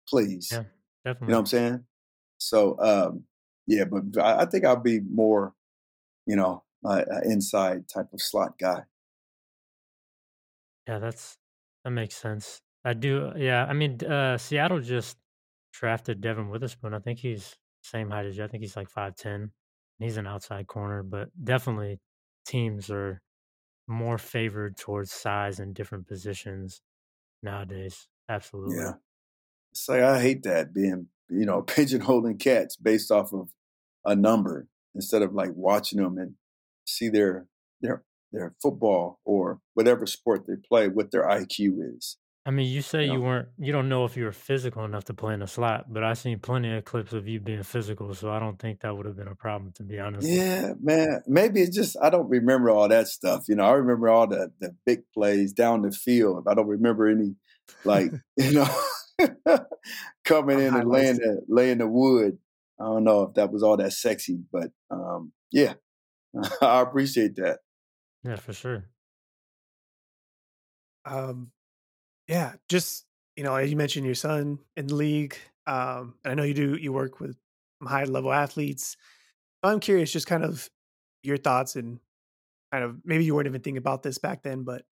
[0.08, 0.48] Please.
[0.52, 0.64] yeah,
[1.04, 1.38] You know what.
[1.40, 1.84] I'm saying?
[2.38, 3.24] So, um,
[3.66, 5.54] yeah, but I, I think I'll be more,
[6.26, 8.82] you know, uh, inside type of slot guy.
[10.88, 11.36] Yeah, that's
[11.84, 12.60] that makes sense.
[12.84, 13.32] I do.
[13.36, 15.16] Yeah, I mean, uh, Seattle just
[15.72, 16.94] drafted Devon Witherspoon.
[16.94, 18.44] I think he's same height as you.
[18.44, 19.52] I think he's like five ten.
[19.98, 21.98] He's an outside corner, but definitely
[22.46, 23.20] teams are
[23.88, 26.82] more favored towards size in different positions
[27.42, 28.08] nowadays.
[28.28, 28.76] Absolutely.
[28.76, 28.92] Yeah.
[29.76, 33.48] It's like I hate that being, you know, pigeonholing cats based off of
[34.04, 36.34] a number instead of like watching them and
[36.86, 37.46] see their
[37.82, 42.16] their their football or whatever sport they play, what their IQ is.
[42.46, 45.04] I mean, you say You you weren't, you don't know if you were physical enough
[45.06, 48.14] to play in a slot, but I've seen plenty of clips of you being physical,
[48.14, 50.28] so I don't think that would have been a problem, to be honest.
[50.28, 51.22] Yeah, man.
[51.26, 53.44] Maybe it's just I don't remember all that stuff.
[53.48, 56.46] You know, I remember all the the big plays down the field.
[56.48, 57.34] I don't remember any
[57.84, 58.68] like, you know,
[60.24, 62.38] coming in and laying the laying the wood.
[62.80, 65.74] I don't know if that was all that sexy, but um, yeah,
[66.60, 67.60] I appreciate that.
[68.24, 68.84] Yeah, for sure.
[71.04, 71.52] Um,
[72.28, 76.34] Yeah, just you know, as you mentioned your son in the league, um, and I
[76.34, 77.36] know you do you work with
[77.82, 78.96] high level athletes.
[79.62, 80.70] I'm curious, just kind of
[81.22, 82.00] your thoughts and
[82.72, 84.84] kind of maybe you weren't even thinking about this back then, but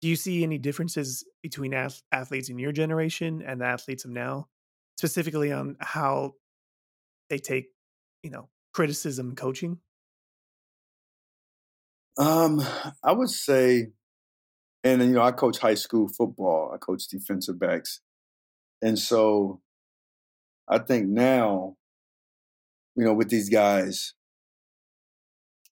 [0.00, 4.10] do you see any differences between ath- athletes in your generation and the athletes of
[4.10, 4.48] now,
[4.96, 6.34] specifically on how
[7.30, 7.66] they take,
[8.22, 9.78] you know, criticism coaching?
[12.18, 12.62] Um,
[13.02, 13.88] I would say,
[14.84, 16.72] and you know, I coach high school football.
[16.74, 18.00] I coach defensive backs,
[18.82, 19.60] and so
[20.68, 21.76] I think now,
[22.96, 24.14] you know, with these guys,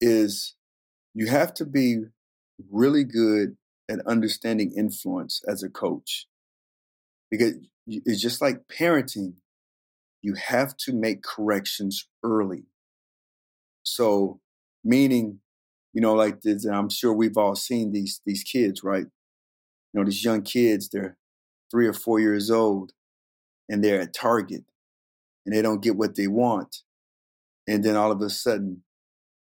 [0.00, 0.54] is
[1.14, 2.02] you have to be
[2.70, 3.56] really good
[3.88, 6.27] at understanding influence as a coach.
[7.31, 7.55] Because
[7.87, 9.35] it's just like parenting.
[10.22, 12.64] You have to make corrections early.
[13.83, 14.40] So
[14.85, 15.40] meaning
[15.92, 19.07] you know like this i'm sure we've all seen these these kids right?
[19.92, 21.16] You know these young kids they're
[21.70, 22.92] three or four years old
[23.68, 24.64] and they're at target
[25.44, 26.83] and they don't get what they want.
[27.68, 28.83] And then all of a sudden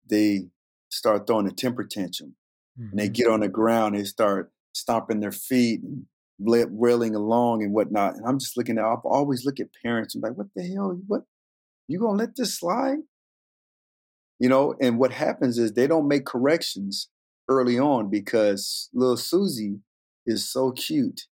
[0.08, 0.48] they
[0.90, 2.34] start throwing a temper tantrum
[2.80, 2.90] mm-hmm.
[2.90, 6.06] and they get on the ground they start stomping their feet and
[6.38, 10.22] wailing along and whatnot and i'm just looking at i always look at parents and
[10.22, 10.98] like what the hell?
[11.06, 11.22] What?
[11.86, 12.98] You gonna let this slide?
[14.38, 17.08] You know and what happens is they don't make corrections
[17.48, 19.80] early on because little susie
[20.26, 21.26] is so cute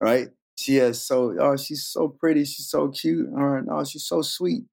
[0.00, 0.28] right?
[0.58, 4.22] She has so oh she's so pretty she's so cute all right oh she's so
[4.22, 4.64] sweet.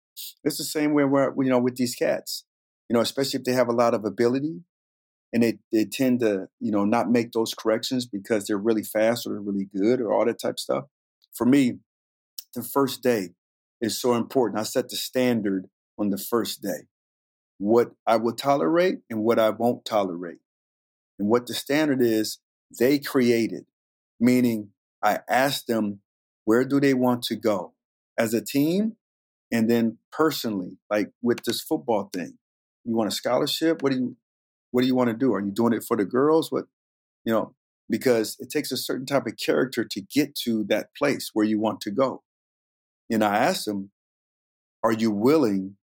[0.44, 2.46] It's the same way where you know with these cats
[2.90, 4.62] you know, especially if they have a lot of ability
[5.34, 9.26] and they, they tend to, you know, not make those corrections because they're really fast
[9.26, 10.86] or they're really good or all that type of stuff.
[11.34, 11.80] For me,
[12.54, 13.30] the first day
[13.82, 14.60] is so important.
[14.60, 15.66] I set the standard
[15.98, 16.88] on the first day.
[17.58, 20.38] What I will tolerate and what I won't tolerate.
[21.18, 22.40] And what the standard is,
[22.80, 23.66] they created,
[24.20, 24.70] meaning
[25.04, 26.02] I asked them,
[26.46, 27.74] where do they want to go
[28.18, 28.98] as a team?
[29.52, 32.38] And then personally, like with this football thing,
[32.84, 33.82] you want a scholarship?
[33.82, 34.18] What do you
[34.74, 35.34] what do you want to do?
[35.34, 36.52] Are you doing it for the girls?
[36.52, 36.66] What
[37.24, 37.54] you know,
[37.88, 41.60] because it takes a certain type of character to get to that place where you
[41.60, 42.24] want to go.
[43.10, 43.92] And I asked them,
[44.84, 45.76] are you willing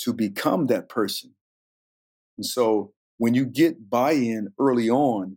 [0.00, 1.34] to become that person?
[2.36, 5.36] And so when you get buy-in early on,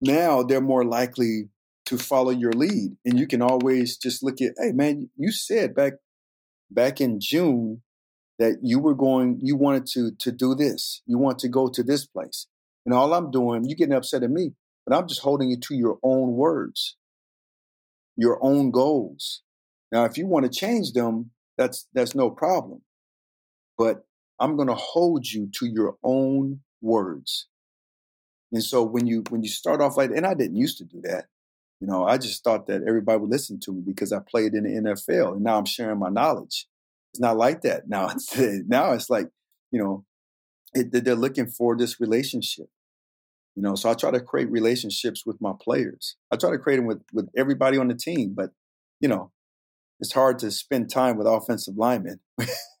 [0.00, 1.48] now they're more likely
[1.86, 2.96] to follow your lead.
[3.04, 5.94] And you can always just look at, hey man, you said back
[6.70, 7.82] back in June
[8.42, 11.82] that you were going, you wanted to to do this, you want to go to
[11.84, 12.48] this place,
[12.84, 15.74] and all I'm doing, you're getting upset at me, but I'm just holding you to
[15.76, 16.96] your own words,
[18.16, 19.42] your own goals.
[19.92, 22.82] Now, if you want to change them, that's that's no problem,
[23.78, 24.04] but
[24.40, 27.46] I'm going to hold you to your own words.
[28.50, 31.00] And so when you when you start off like, and I didn't used to do
[31.02, 31.26] that,
[31.80, 34.64] you know, I just thought that everybody would listen to me because I played in
[34.64, 36.66] the NFL, and now I'm sharing my knowledge.
[37.12, 38.08] It's not like that now.
[38.14, 39.28] It's, now it's like,
[39.70, 40.04] you know,
[40.74, 42.66] it, they're looking for this relationship.
[43.54, 46.16] You know, so I try to create relationships with my players.
[46.30, 48.50] I try to create them with with everybody on the team, but
[49.00, 49.30] you know,
[50.00, 52.20] it's hard to spend time with offensive linemen.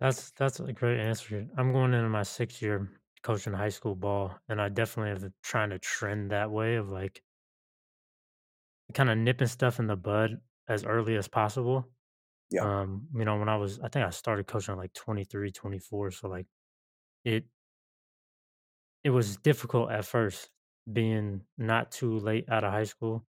[0.00, 1.46] that's that's a great answer.
[1.56, 2.90] I'm going into my sixth year
[3.22, 7.22] coaching high school ball, and I definitely have trying to trend that way of like
[8.92, 11.88] kind of nipping stuff in the bud as early as possible
[12.50, 12.68] yeah.
[12.82, 16.10] Um, you know, when I was, I think I started coaching at like 23, 24.
[16.12, 16.46] So like
[17.24, 17.46] it,
[19.04, 20.50] it was difficult at first
[20.90, 23.26] being not too late out of high school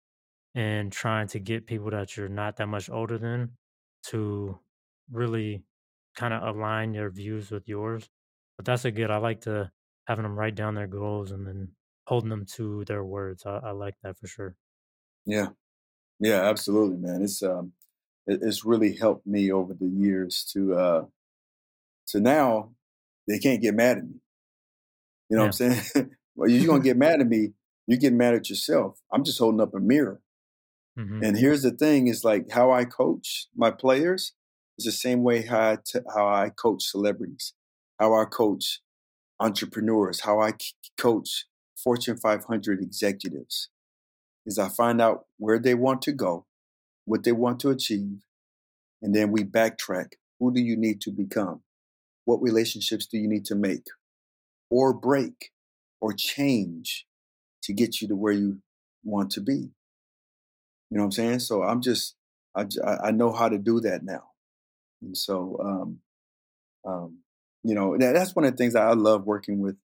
[0.54, 3.56] and trying to get people that you're not that much older than
[4.04, 4.58] to
[5.10, 5.64] really
[6.16, 8.10] kind of align their views with yours.
[8.56, 9.10] But that's a good.
[9.10, 9.72] I like to
[10.06, 11.76] having them write down their goals and then
[12.06, 13.46] holding them to their words.
[13.46, 14.56] I, I like that for sure.
[15.24, 15.50] Yeah,
[16.20, 17.22] yeah, absolutely, man.
[17.22, 17.74] It's um,
[18.26, 21.04] it's really helped me over the years to uh
[22.08, 22.70] to now
[23.28, 24.20] they can't get mad at me.
[25.28, 25.48] You know yeah.
[25.48, 26.10] what I'm saying?
[26.36, 27.52] well, you're gonna get mad at me,
[27.86, 28.98] you get mad at yourself.
[29.12, 30.20] I'm just holding up a mirror.
[30.98, 31.22] Mm-hmm.
[31.22, 34.32] And here's the thing: is like how I coach my players
[34.78, 37.54] is the same way how I t- how I coach celebrities,
[37.98, 38.80] how I coach
[39.40, 41.46] entrepreneurs, how I c- coach
[41.82, 43.68] Fortune 500 executives.
[44.46, 46.46] Is I find out where they want to go,
[47.06, 48.18] what they want to achieve,
[49.00, 50.12] and then we backtrack.
[50.38, 51.62] Who do you need to become?
[52.26, 53.86] What relationships do you need to make
[54.68, 55.52] or break
[56.00, 57.06] or change
[57.62, 58.60] to get you to where you
[59.02, 59.70] want to be?
[60.90, 61.38] You know what I'm saying?
[61.38, 62.16] So I'm just,
[62.54, 62.66] I,
[63.04, 64.24] I know how to do that now.
[65.00, 65.98] And so, um,
[66.84, 67.18] um,
[67.62, 69.76] you know, that's one of the things I love working with,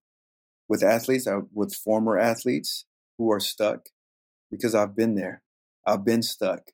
[0.68, 2.84] with athletes, uh, with former athletes
[3.18, 3.88] who are stuck
[4.50, 5.42] because I've been there.
[5.86, 6.70] I've been stuck.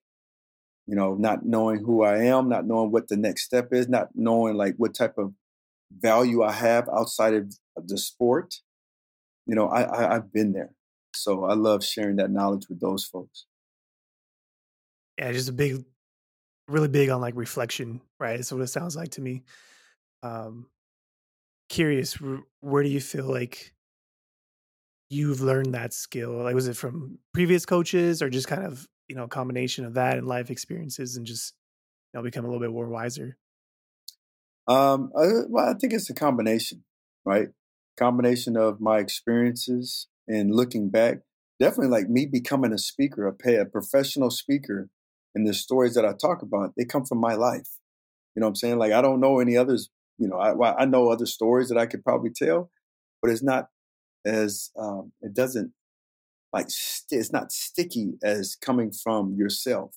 [0.89, 4.09] You know, not knowing who I am, not knowing what the next step is, not
[4.14, 5.34] knowing like what type of
[5.93, 8.55] value I have outside of the sport.
[9.47, 10.72] You know, I, I I've been there.
[11.14, 13.47] So I love sharing that knowledge with those folks.
[15.18, 15.84] Yeah, just a big,
[16.68, 18.36] really big on like reflection, right?
[18.36, 19.45] That's what it sounds like to me.
[20.22, 20.70] Um,
[21.68, 22.18] curious,
[22.61, 23.74] where do you feel like
[25.11, 26.32] you've learned that skill?
[26.43, 30.19] Like, was it from previous coaches, or just kind of you know combination of that
[30.19, 31.55] and life experiences, and just
[32.13, 33.37] you know become a little bit more wiser?
[34.67, 36.85] Um, I, well, I think it's a combination,
[37.25, 37.49] right?
[37.97, 41.21] Combination of my experiences and looking back.
[41.59, 44.91] Definitely, like me becoming a speaker, a pay a professional speaker,
[45.35, 47.79] and the stories that I talk about, they come from my life.
[48.35, 48.79] You know what I'm saying?
[48.79, 49.91] Like I don't know any others.
[50.19, 52.71] You know, I I know other stories that I could probably tell,
[53.21, 53.71] but it's not
[54.25, 55.73] as um, it doesn't
[56.53, 56.66] like
[57.11, 59.96] it's not sticky as coming from yourself.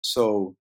[0.00, 0.56] So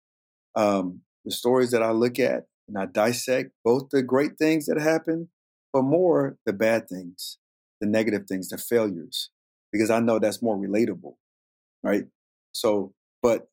[0.56, 4.80] um, the stories that I look at and I dissect both the great things that
[4.80, 5.30] happen,
[5.74, 7.38] but more the bad things,
[7.82, 9.30] the negative things, the failures,
[9.72, 11.16] because I know that's more relatable,
[11.84, 12.06] right?
[12.52, 13.48] So, but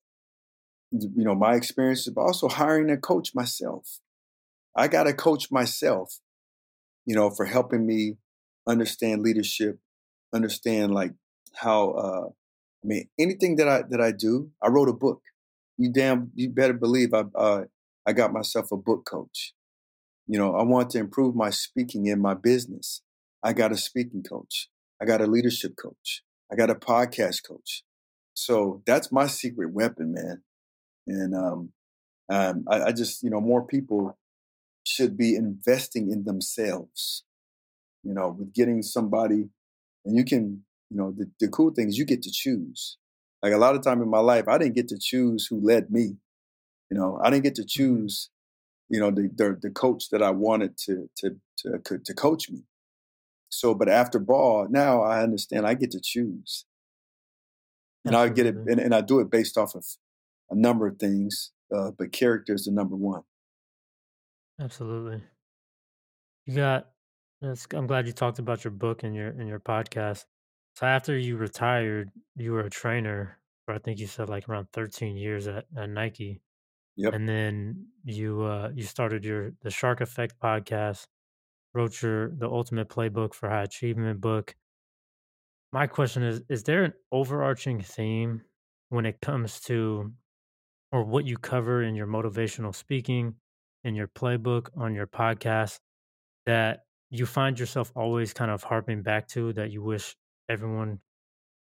[0.92, 4.00] you know, my experience is also hiring a coach myself.
[4.76, 6.20] I got a coach myself,
[7.06, 8.16] you know, for helping me
[8.66, 9.78] understand leadership,
[10.34, 11.12] understand like
[11.56, 12.28] how uh
[12.84, 15.22] I mean anything that I that I do, I wrote a book.
[15.78, 17.64] You damn you better believe I uh
[18.06, 19.54] I got myself a book coach.
[20.26, 23.02] You know, I want to improve my speaking in my business.
[23.42, 24.68] I got a speaking coach.
[25.00, 26.22] I got a leadership coach.
[26.52, 27.84] I got a podcast coach.
[28.34, 30.42] So that's my secret weapon, man.
[31.06, 31.72] And um,
[32.30, 34.18] um, I, I just, you know, more people
[34.84, 37.24] should be investing in themselves
[38.02, 39.48] you know, with getting somebody,
[40.04, 42.98] and you can, you know, the, the cool thing is you get to choose.
[43.42, 45.90] Like a lot of time in my life, I didn't get to choose who led
[45.90, 46.16] me.
[46.90, 47.82] You know, I didn't get to mm-hmm.
[47.82, 48.30] choose,
[48.88, 52.64] you know, the the, the coach that I wanted to to to to coach me.
[53.48, 56.64] So, but after ball, now I understand I get to choose,
[58.04, 58.30] and Absolutely.
[58.30, 59.84] I get it, and, and, I do it based off of
[60.50, 63.22] a number of things, uh, but character is the number one.
[64.60, 65.22] Absolutely.
[66.46, 66.88] You got
[67.40, 70.24] that's, I'm glad you talked about your book and your and your podcast.
[70.76, 74.68] So after you retired, you were a trainer for I think you said like around
[74.74, 76.42] 13 years at, at Nike.
[76.96, 77.14] Yep.
[77.14, 81.06] And then you uh you started your the Shark Effect podcast,
[81.74, 84.54] wrote your the Ultimate Playbook for High Achievement book.
[85.72, 88.42] My question is is there an overarching theme
[88.90, 90.12] when it comes to
[90.92, 93.34] or what you cover in your motivational speaking
[93.82, 95.78] in your playbook on your podcast
[96.44, 100.14] that you find yourself always kind of harping back to that you wish
[100.48, 101.00] everyone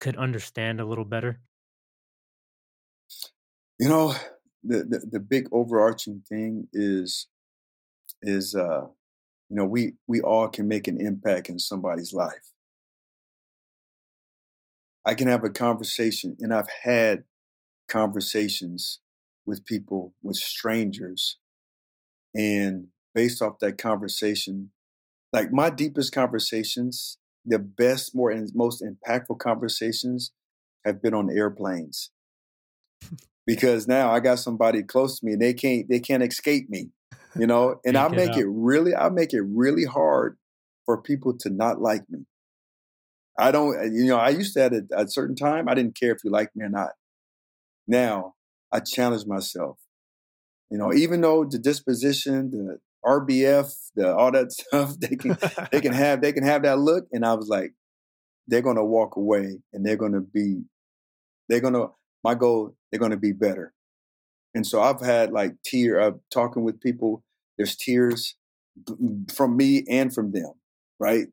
[0.01, 1.41] could understand a little better?
[3.79, 4.15] You know,
[4.63, 7.29] the the, the big overarching thing is
[8.23, 8.87] is uh
[9.49, 12.53] you know we we all can make an impact in somebody's life.
[15.05, 17.25] I can have a conversation and I've had
[17.89, 19.01] conversations
[19.47, 21.39] with people with strangers
[22.35, 24.71] and based off that conversation
[25.33, 30.33] like my deepest conversations, the best, more and most impactful conversations
[30.85, 32.11] have been on airplanes.
[33.47, 36.91] because now I got somebody close to me and they can't they can't escape me.
[37.37, 40.39] You know, and I make it really I make it really hard
[40.85, 42.27] for people to not like me.
[43.39, 45.99] I don't uh, you know, I used to at a, a certain time I didn't
[45.99, 46.91] care if you liked me or not.
[47.87, 48.35] Now
[48.73, 49.79] I challenge myself.
[50.71, 54.99] You know, even though the disposition, the RBF, the, all that stuff.
[54.99, 55.37] They can
[55.73, 57.73] they can have they can have that look, and I was like,
[58.47, 60.63] they're gonna walk away, and they're gonna be,
[61.49, 61.89] they're gonna.
[62.23, 63.73] My goal, they're gonna be better.
[64.55, 67.23] And so I've had like tear uh, talking with people.
[67.57, 68.35] There's tears
[69.33, 70.53] from me and from them,
[70.99, 71.27] right?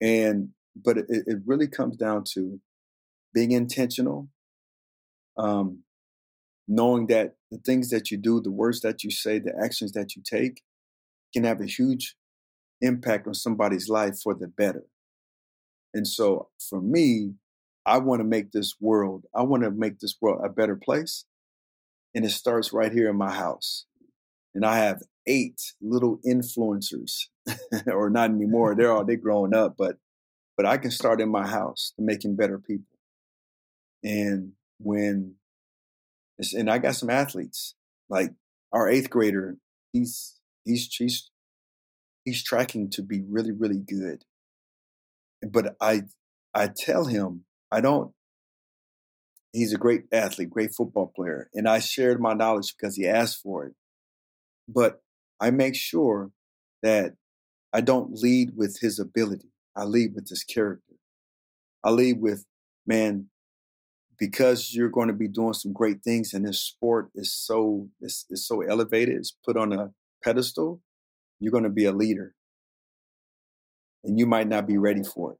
[0.00, 2.60] And but it, it really comes down to
[3.32, 4.28] being intentional,
[5.36, 5.82] um,
[6.66, 10.16] knowing that the things that you do, the words that you say, the actions that
[10.16, 10.62] you take,
[11.34, 12.16] can have a huge
[12.80, 14.84] impact on somebody's life for the better.
[15.92, 17.34] And so for me,
[17.86, 21.24] I want to make this world, I want to make this world a better place.
[22.14, 23.86] And it starts right here in my house.
[24.54, 27.26] And I have eight little influencers,
[27.86, 28.74] or not anymore.
[28.74, 29.96] They're all they're growing up, but
[30.56, 32.86] but I can start in my house to making better people.
[34.04, 35.34] And when
[36.52, 37.74] and I got some athletes,
[38.08, 38.30] like
[38.72, 39.56] our eighth grader,
[39.92, 41.30] he's he's he's
[42.24, 44.24] he's tracking to be really really good
[45.50, 46.02] but i
[46.54, 47.44] i tell him
[47.74, 48.12] I don't.
[49.52, 53.40] He's a great athlete, great football player, and I shared my knowledge because he asked
[53.42, 53.74] for it.
[54.68, 55.02] But
[55.40, 56.30] I make sure
[56.84, 57.14] that
[57.72, 59.50] I don't lead with his ability.
[59.76, 60.94] I lead with his character.
[61.82, 62.46] I lead with,
[62.86, 63.26] man,
[64.20, 68.24] because you're going to be doing some great things and this sport is so is,
[68.30, 69.90] is so elevated, it's put on a
[70.24, 70.80] pedestal,
[71.40, 72.34] you're going to be a leader.
[74.04, 75.38] And you might not be ready for it.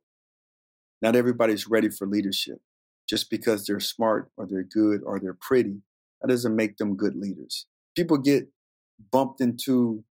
[1.03, 2.59] Not everybody's ready for leadership.
[3.09, 5.83] Just because they're smart or they're good or they're pretty,
[6.23, 7.67] that doesn't make them good leaders.
[7.95, 8.49] People get
[9.13, 10.05] bumped into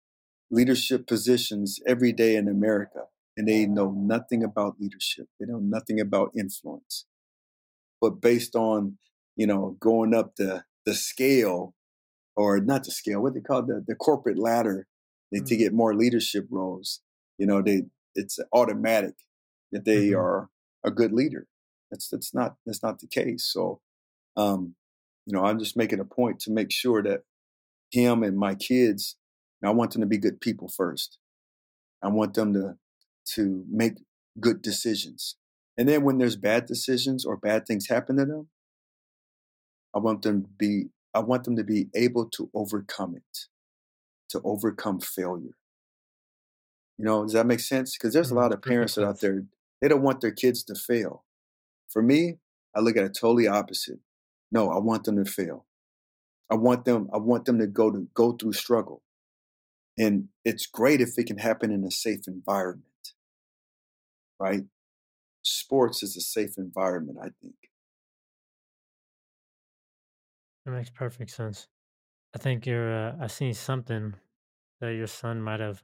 [0.49, 3.03] leadership positions every day in America
[3.37, 5.27] and they know nothing about leadership.
[5.39, 7.05] They know nothing about influence
[8.01, 8.97] but based on
[9.37, 11.75] you know going up the the scale
[12.35, 14.87] or not the scale what they call the the corporate ladder
[15.33, 15.45] mm-hmm.
[15.45, 17.01] to get more leadership roles
[17.37, 17.83] you know they
[18.15, 19.15] it's automatic
[19.71, 20.19] that they mm-hmm.
[20.19, 20.49] are
[20.85, 21.47] a good leader
[21.89, 23.79] that's that's not that's not the case so
[24.37, 24.75] um
[25.25, 27.21] you know i'm just making a point to make sure that
[27.91, 29.17] him and my kids
[29.63, 31.17] i want them to be good people first
[32.01, 32.75] i want them to
[33.25, 33.93] to make
[34.39, 35.35] good decisions
[35.77, 38.49] and then when there's bad decisions or bad things happen to them,
[39.95, 43.47] I want them to be I want them to be able to overcome it,
[44.29, 45.55] to overcome failure.
[46.97, 47.97] You know, does that make sense?
[47.97, 48.43] Because there's a mm-hmm.
[48.43, 49.43] lot of parents that out there,
[49.81, 51.23] they don't want their kids to fail.
[51.89, 52.37] For me,
[52.75, 53.99] I look at it totally opposite.
[54.51, 55.65] No, I want them to fail.
[56.49, 59.01] I want them, I want them to go to go through struggle.
[59.97, 62.85] And it's great if it can happen in a safe environment.
[64.39, 64.63] Right?
[65.43, 67.55] sports is a safe environment, I think.
[70.71, 71.67] That makes perfect sense.
[72.33, 74.13] I think you're, uh, I seen something
[74.79, 75.83] that your son might have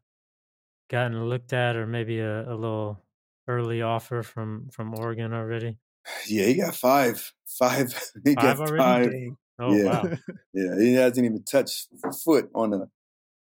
[0.89, 3.03] gotten looked at or maybe a, a little
[3.49, 5.77] early offer from from Oregon already.
[6.25, 7.33] Yeah, he got five.
[7.59, 7.93] Five.
[8.23, 9.35] He five got already?
[9.59, 9.67] five.
[9.67, 9.83] Oh yeah.
[9.83, 10.17] wow.
[10.53, 11.89] yeah, he hasn't even touched
[12.23, 12.88] foot on a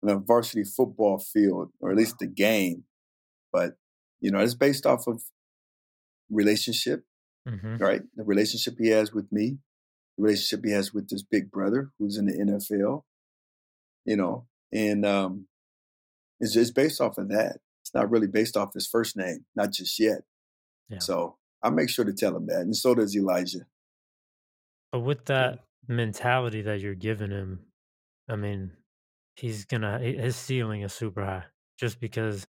[0.05, 2.85] on a varsity football field, or at least the game.
[3.53, 3.73] But
[4.21, 5.25] you know, it's based off of
[6.31, 7.05] relationship,
[7.49, 7.79] mm-hmm.
[7.79, 8.03] right?
[8.15, 9.59] The relationship he has with me,
[10.19, 13.03] relationship he has with his big brother who's in the NFL,
[14.05, 15.47] you know, and um,
[16.41, 17.59] it's just based off of that.
[17.83, 20.23] It's not really based off his first name, not just yet.
[20.89, 20.99] Yeah.
[20.99, 23.67] So I make sure to tell him that, and so does Elijah.
[24.91, 27.61] But with that mentality that you're giving him,
[28.29, 28.73] I mean,
[29.37, 31.45] he's gonna his ceiling is super high
[31.79, 32.47] just because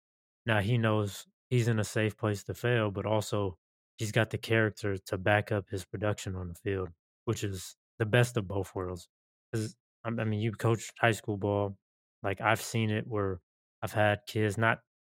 [0.46, 3.56] now he knows he's in a safe place to fail, but also
[3.96, 6.88] he's got the character to back up his production on the field,
[7.24, 9.08] which is the best of both worlds.
[9.50, 11.76] Because I mean, you coached high school ball,
[12.22, 13.40] like I've seen it where
[13.82, 14.78] I've had kids not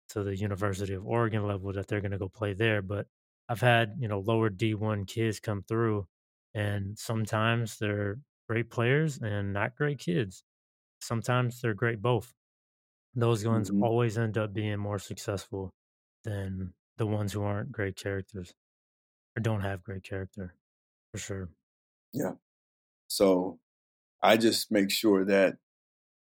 [0.10, 3.08] to the University of Oregon level that they're going to go play there, but
[3.50, 6.08] I've had you know lower D one kids come through,
[6.54, 10.44] and sometimes they're great players and not great kids.
[11.02, 12.34] Sometimes they're great both.
[13.16, 13.84] Those ones mm-hmm.
[13.84, 15.72] always end up being more successful
[16.24, 18.54] than the ones who aren't great characters
[19.36, 20.56] or don't have great character
[21.12, 21.50] for sure.
[22.14, 22.34] Yeah.
[23.08, 23.60] So
[24.22, 25.56] I just make sure that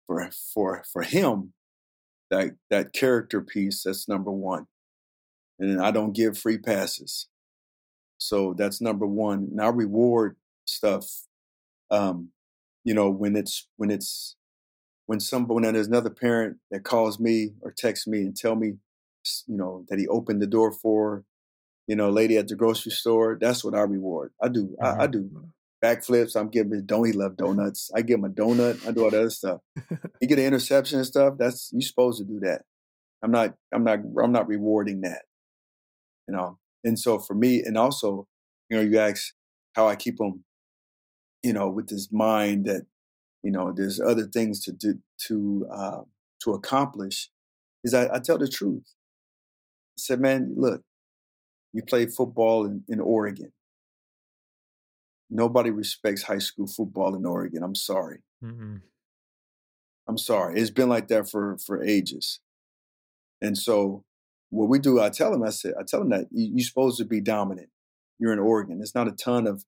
[0.07, 1.53] for for for him
[2.29, 4.67] that that character piece that's number one.
[5.59, 7.27] And I don't give free passes.
[8.17, 9.49] So that's number one.
[9.51, 10.35] And I reward
[10.65, 11.05] stuff
[11.91, 12.29] um,
[12.83, 14.35] you know, when it's when it's
[15.05, 18.73] when someone when there's another parent that calls me or texts me and tell me,
[19.47, 21.23] you know, that he opened the door for
[21.87, 23.37] you know, lady at the grocery store.
[23.39, 24.31] That's what I reward.
[24.41, 24.75] I do.
[24.81, 25.01] Mm-hmm.
[25.01, 25.29] I, I, do
[25.83, 26.35] backflips.
[26.35, 27.91] I'm giving his don't he love donuts.
[27.93, 28.87] I give him a donut.
[28.87, 29.59] I do all that other stuff.
[30.19, 31.35] he get an interception and stuff.
[31.37, 32.61] That's you supposed to do that.
[33.21, 33.55] I'm not.
[33.73, 33.99] I'm not.
[34.21, 35.23] I'm not rewarding that.
[36.27, 36.57] You know.
[36.83, 38.27] And so for me, and also,
[38.69, 39.33] you know, you ask
[39.73, 40.43] how I keep him,
[41.41, 42.85] you know, with this mind that,
[43.41, 46.01] you know, there's other things to do to uh,
[46.43, 47.29] to accomplish.
[47.83, 48.83] Is I, I tell the truth.
[49.97, 50.81] I said, man, look,
[51.73, 53.51] you played football in, in Oregon.
[55.33, 57.63] Nobody respects high school football in Oregon.
[57.63, 58.19] I'm sorry.
[58.43, 58.81] mm
[60.05, 60.59] I'm sorry.
[60.59, 62.41] It's been like that for for ages.
[63.41, 64.03] And so
[64.49, 66.97] what we do, I tell them, I said, I tell them that you, you're supposed
[66.97, 67.69] to be dominant.
[68.19, 68.79] You're in Oregon.
[68.81, 69.63] It's not a ton of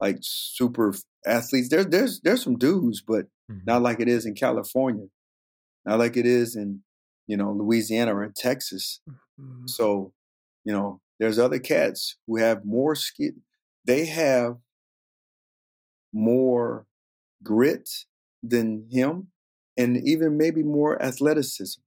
[0.00, 0.94] like super
[1.26, 1.68] athletes.
[1.68, 3.58] There's there's there's some dudes, but mm-hmm.
[3.66, 5.06] not like it is in California,
[5.84, 6.82] not like it is in
[7.26, 9.00] you know Louisiana or in Texas.
[9.38, 9.66] Mm-hmm.
[9.66, 10.12] So
[10.64, 13.32] you know there's other cats who have more skill.
[13.84, 14.56] They have
[16.12, 16.86] more
[17.42, 17.88] grit
[18.42, 19.28] than him
[19.76, 21.80] and even maybe more athleticism.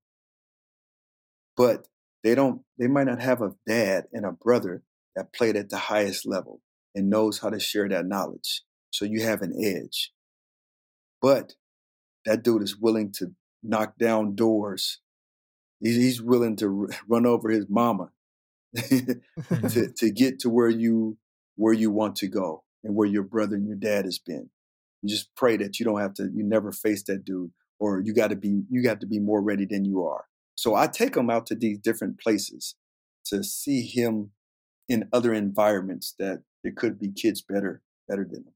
[1.55, 1.87] But
[2.23, 4.83] they don't, they might not have a dad and a brother
[5.15, 6.61] that played at the highest level.
[6.95, 8.63] and knows how to share that knowledge.
[8.91, 10.13] So you have an edge.
[11.21, 11.55] But
[12.25, 14.99] that dude is willing to knock down doors.
[15.81, 18.11] He's, he's willing to run over his mama
[18.75, 21.17] to, to get to where you
[21.57, 24.49] where you want to go and where your brother and your dad has been.
[25.01, 28.13] You just pray that you don't have to you never face that dude or you
[28.13, 30.25] got to be you got to be more ready than you are.
[30.55, 32.75] So I take him out to these different places
[33.25, 34.31] to see him
[34.87, 38.53] in other environments that there could be kids better better than him.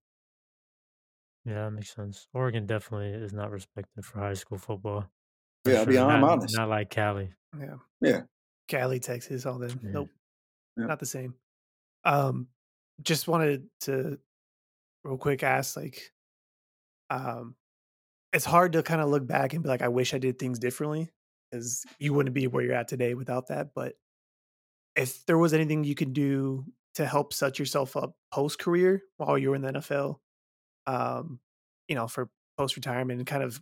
[1.46, 2.28] Yeah, that makes sense.
[2.34, 5.10] Oregon definitely is not respected for high school football.
[5.66, 6.10] For Yeah, I mean, sure.
[6.10, 6.56] I'm Not honest.
[6.58, 7.30] not like Cali.
[7.60, 7.76] Yeah.
[8.02, 8.22] Yeah.
[8.68, 9.80] Cali, Texas, all them.
[9.84, 9.90] Yeah.
[9.92, 10.10] Nope.
[10.78, 10.86] Yeah.
[10.86, 11.34] Not the same.
[12.06, 12.48] Um,
[13.02, 14.20] just wanted to
[15.04, 16.12] real quick ask, like,
[17.10, 17.56] um,
[18.34, 20.60] it's hard to kind of look back and be like, I wish I did things
[20.60, 21.10] differently
[21.52, 23.74] because you wouldn't be where you're at today without that.
[23.76, 23.96] But
[24.96, 29.38] if there was anything you could do to help set yourself up post career while
[29.38, 30.22] you were in the NFL,
[30.88, 31.40] um,
[31.88, 33.60] you know, for post retirement and kind of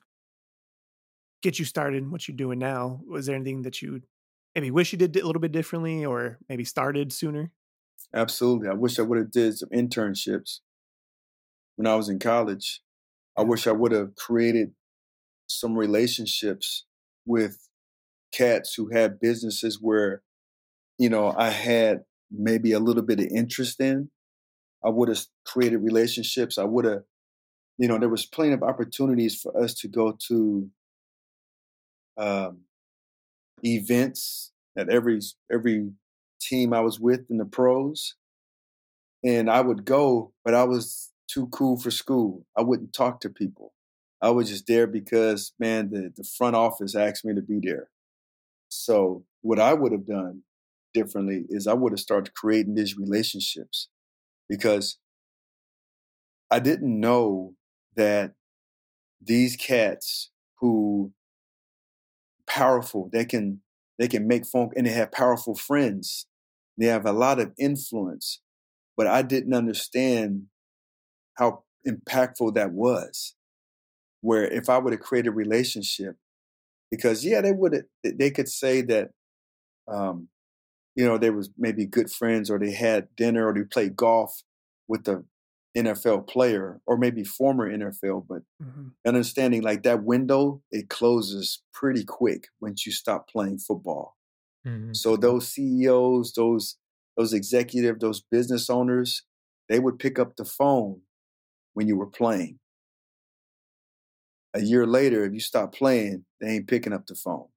[1.42, 4.02] get you started in what you're doing now, was there anything that you
[4.56, 7.52] maybe wish you did a little bit differently or maybe started sooner?
[8.14, 8.68] Absolutely.
[8.70, 10.60] I wish I would have did some internships
[11.76, 12.82] when I was in college.
[13.38, 14.74] I wish I would have created
[15.48, 16.86] some relationships
[17.26, 17.58] with
[18.34, 20.24] cats who had businesses where,
[21.00, 24.10] you know, I had maybe a little bit of interest in.
[24.86, 26.58] I would have created relationships.
[26.58, 27.04] I would have,
[27.78, 30.70] you know, there was plenty of opportunities for us to go to
[32.18, 32.62] um,
[33.64, 35.20] events at every
[35.52, 35.92] every
[36.40, 38.16] team I was with in the pros,
[39.24, 42.46] and I would go, but I was too cool for school.
[42.58, 43.74] I wouldn't talk to people.
[44.22, 47.90] I was just there because, man, the, the front office asked me to be there.
[48.70, 50.42] So what I would have done
[50.94, 53.90] differently is I would have started creating these relationships
[54.50, 54.98] because
[56.50, 57.56] I didn't know
[57.96, 58.34] that
[59.22, 61.12] these cats who
[62.48, 63.62] powerful, they can
[64.00, 66.28] they can make phone and they have powerful friends.
[66.78, 68.42] They have a lot of influence.
[68.96, 70.44] But I didn't understand
[71.36, 73.36] how impactful that was.
[74.22, 76.16] Where if I would have created a relationship,
[76.90, 79.12] because yeah, they would they could say that
[79.88, 80.30] um,
[80.96, 84.42] you know, they was maybe good friends or they had dinner or they played golf
[84.88, 85.24] with the
[85.76, 88.98] NFL player or maybe former NFL, but Mhm.
[89.08, 94.18] understanding like that window, it closes pretty quick once you stop playing football.
[94.66, 94.94] Mhm.
[94.94, 96.78] So those CEOs, those
[97.18, 99.24] those executive, those business owners,
[99.70, 101.02] they would pick up the phone
[101.74, 102.60] when you were playing.
[104.54, 107.48] A year later, if you stop playing, they ain't picking up the phone.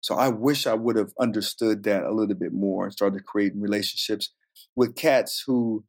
[0.00, 3.60] So I wish I would have understood that a little bit more and started creating
[3.60, 4.34] relationships
[4.76, 5.84] with cats who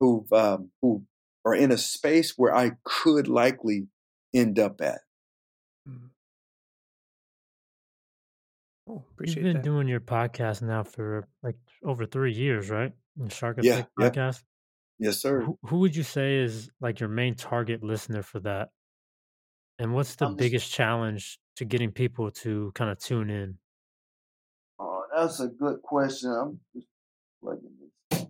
[0.00, 1.04] who um, who
[1.44, 3.86] are in a space where I could likely
[4.34, 5.00] end up at.
[5.88, 6.10] Mhm.
[8.86, 9.06] Cool.
[9.20, 9.62] You've been that.
[9.62, 12.92] doing your podcast now for like over three years, right?
[13.16, 14.10] The Shark Yeah, Effect yeah.
[14.10, 14.42] podcast.
[14.98, 15.40] Yes, sir.
[15.42, 18.70] Who, who would you say is like your main target listener for that?
[19.78, 23.58] And what's the I'm just biggest challenge to getting people to kind of tune in?
[24.78, 26.30] Oh, that's a good question.
[26.30, 26.86] I'm just
[27.42, 28.26] plugging this.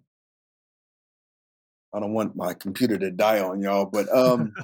[1.95, 4.55] I don't want my computer to die on y'all, but um,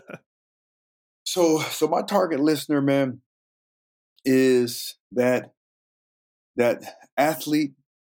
[1.24, 3.20] so so my target listener, man,
[4.24, 5.52] is that
[6.56, 6.82] that
[7.16, 7.72] athlete,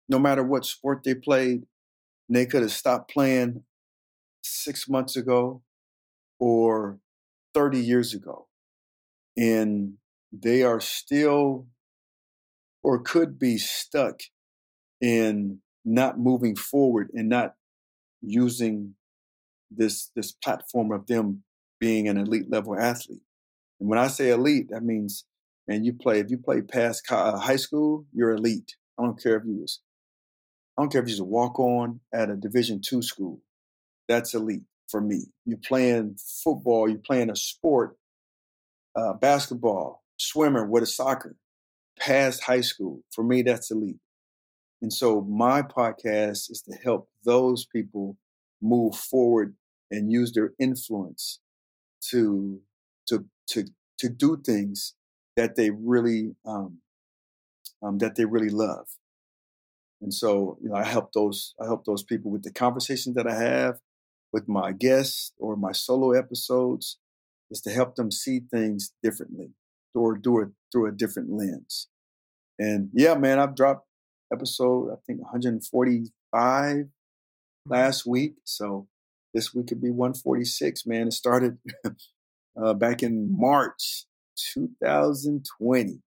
[0.09, 1.63] no matter what sport they played,
[2.29, 3.63] they could have stopped playing
[4.43, 5.61] six months ago
[6.39, 6.99] or
[7.53, 8.47] 30 years ago.
[9.35, 9.93] And
[10.31, 11.67] they are still
[12.83, 14.21] or could be stuck
[15.01, 17.55] in not moving forward and not
[18.21, 18.95] using
[19.71, 21.43] this this platform of them
[21.79, 23.21] being an elite level athlete.
[23.79, 25.25] And when I say elite, that means
[25.67, 28.75] man, you play if you play past uh, high school, you're elite.
[28.99, 29.81] I don't care if you was
[30.77, 33.41] I don't care if you was a walk on at a Division two school.
[34.07, 35.25] That's elite for me.
[35.45, 37.97] You're playing football, you're playing a sport,
[38.95, 41.35] uh, basketball, swimmer, with a soccer,
[41.99, 43.01] past high school.
[43.11, 43.99] For me, that's elite.
[44.81, 48.17] And so my podcast is to help those people
[48.61, 49.55] move forward
[49.89, 51.39] and use their influence
[52.09, 52.61] to
[53.07, 53.65] to to
[53.99, 54.93] to do things
[55.35, 56.79] that they really um,
[57.81, 58.87] um, that they really love.
[60.01, 63.27] And so, you know, I help those I help those people with the conversations that
[63.27, 63.79] I have
[64.31, 66.97] with my guests or my solo episodes,
[67.49, 69.51] is to help them see things differently
[69.95, 71.87] or do it through a different lens.
[72.59, 73.86] And yeah, man, I've dropped
[74.31, 76.87] episode I think 145
[77.65, 78.35] last week.
[78.43, 78.87] So
[79.33, 81.07] this week could be 146, man.
[81.07, 81.57] It started
[82.61, 84.05] uh, back in March
[84.53, 86.01] 2020.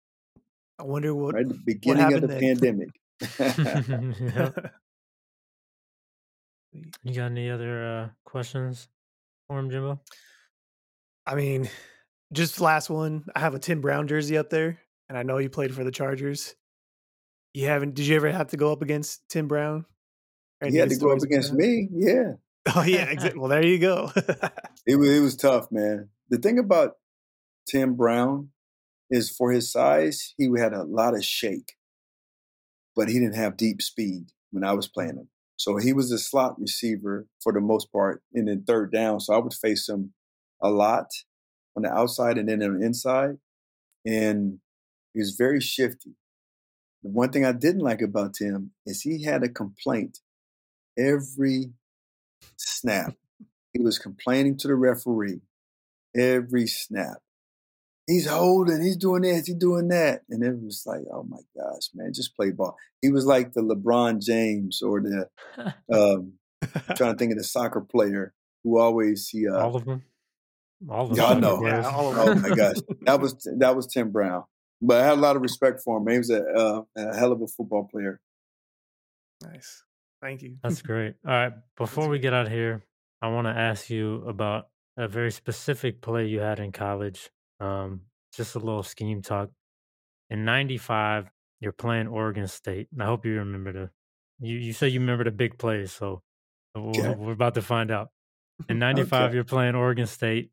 [0.79, 2.41] I wonder what right, the beginning of the then.
[2.41, 2.89] pandemic.
[3.39, 4.51] yeah.
[7.03, 8.89] You got any other uh, questions
[9.49, 10.01] for him, Jimbo?
[11.27, 11.71] I mean,
[12.33, 13.25] just last one.
[13.35, 15.91] I have a Tim Brown jersey up there, and I know you played for the
[15.91, 16.55] Chargers.
[17.57, 17.95] You haven't?
[17.95, 19.87] Did you ever have to go up against Tim Brown?
[20.63, 21.89] He had to go up against me.
[21.91, 22.33] Yeah.
[22.75, 23.39] Oh yeah, exactly.
[23.39, 24.11] well, there you go.
[24.87, 26.09] it was it was tough, man.
[26.31, 26.95] The thing about
[27.71, 28.49] Tim Brown
[29.09, 31.75] is for his size, he had a lot of shake,
[32.97, 35.29] but he didn't have deep speed when I was playing him.
[35.55, 39.21] So he was a slot receiver for the most part in the third down.
[39.21, 40.13] So I would face him
[40.61, 41.07] a lot
[41.77, 43.37] on the outside and then on the inside.
[44.05, 44.59] And
[45.15, 46.17] he was very shifty.
[47.07, 50.19] The one thing I didn't like about Tim is he had a complaint
[50.99, 51.71] every
[52.57, 53.15] snap.
[53.73, 55.43] He was complaining to the referee
[56.17, 57.19] every snap.
[58.09, 60.23] He's holding, he's doing this, he's doing that.
[60.29, 62.77] And it was like, oh my gosh, man, just play ball.
[63.01, 65.29] He was like the LeBron James or the,
[65.93, 68.35] um, I'm trying to think of the soccer player
[68.65, 70.03] who always, he, uh, all of them.
[70.91, 71.19] All of them.
[71.19, 71.65] Y'all know.
[71.65, 72.79] Yeah, all of Oh my gosh.
[73.03, 74.43] That was, that was Tim Brown.
[74.83, 76.07] But I had a lot of respect for him.
[76.07, 78.21] He was a, uh, a hell of a football player.
[79.43, 79.85] Nice.
[80.23, 80.57] Thank you.
[80.63, 81.15] That's great.
[81.27, 81.53] All right.
[81.77, 82.83] Before we get out of here,
[83.23, 87.31] I want to ask you about a very specific play you had in college.
[87.61, 88.03] Um,
[88.35, 89.51] just a little scheme talk.
[90.31, 93.91] In '95, you're playing Oregon State, and I hope you remember the.
[94.41, 96.23] You you say you remember the big plays, so
[96.75, 97.15] we're, Okay.
[97.15, 98.09] we're about to find out.
[98.69, 99.35] In '95, Okay.
[99.35, 100.51] you're playing Oregon State.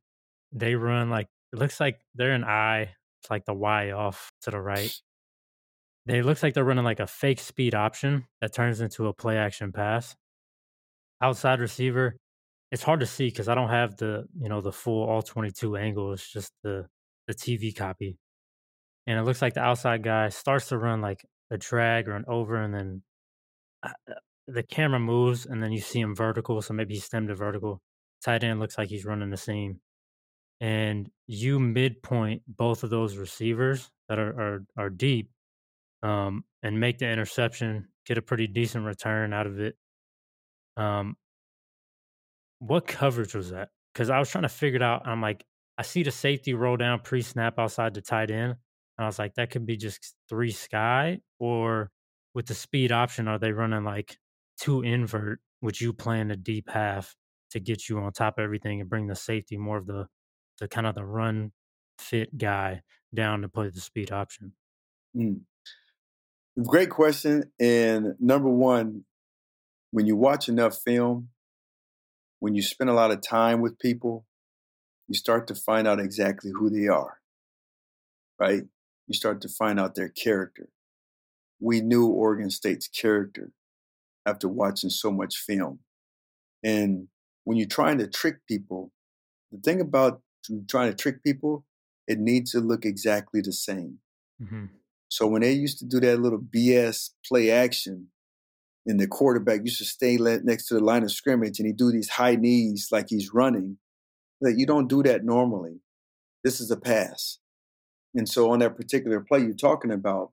[0.54, 2.96] They run like it looks like they're an I.
[3.24, 4.94] It's like the Y off to the right.
[6.06, 9.38] They looks like they're running like a fake speed option that turns into a play
[9.38, 10.18] action pass.
[11.22, 12.18] Outside receiver,
[12.74, 15.50] it's hard to see because I don't have the you know the full all twenty
[15.52, 16.12] two angle.
[16.12, 16.88] It's just the
[17.30, 18.18] the TV copy,
[19.08, 22.26] and it looks like the outside guy starts to run like a drag or an
[22.28, 23.04] over, and then
[23.82, 24.16] uh, uh,
[24.48, 26.62] the camera moves, and then you see him vertical.
[26.62, 27.82] So maybe he stemmed to vertical.
[28.26, 29.80] Tight end looks like he's running the seam,
[30.64, 35.30] and you midpoint both of those receivers that are are, are deep,
[36.04, 39.76] um, and make the interception, get a pretty decent return out of it.
[40.78, 41.18] Um,
[42.60, 43.70] what coverage was that?
[43.94, 45.06] Because I was trying to figure it out.
[45.06, 45.44] I'm like,
[45.78, 48.56] I see the safety roll down pre snap outside the tight end.
[48.98, 51.92] And I was like, that could be just three sky, or
[52.34, 54.18] with the speed option, are they running like
[54.58, 57.16] two invert, which you playing the deep half
[57.52, 60.08] to get you on top of everything and bring the safety more of the,
[60.64, 61.52] the kind of the run
[62.00, 62.82] fit guy
[63.14, 64.54] down to play the speed option?
[65.16, 65.42] Mm.
[66.66, 67.52] Great question.
[67.60, 69.04] And number one,
[69.92, 71.30] when you watch enough film,
[72.40, 74.26] when you spend a lot of time with people,
[75.10, 77.20] you start to find out exactly who they are,
[78.40, 78.64] right?
[79.08, 80.70] You start to find out their character.
[81.60, 83.52] We knew Oregon State's character
[84.26, 85.80] after watching so much film.
[86.64, 87.10] And
[87.44, 88.92] when you're trying to trick people,
[89.52, 90.22] the thing about
[90.68, 91.66] trying to trick people,
[92.08, 94.00] it needs to look exactly the same.
[94.42, 94.66] Mm-hmm.
[95.10, 98.08] So when they used to do that little BS play action,
[98.86, 101.92] and the quarterback used to stay next to the line of scrimmage, and he do
[101.92, 103.78] these high knees like he's running,
[104.42, 105.80] that you don't do that normally.
[106.44, 107.40] This is a pass,
[108.14, 110.32] and so on that particular play you're talking about,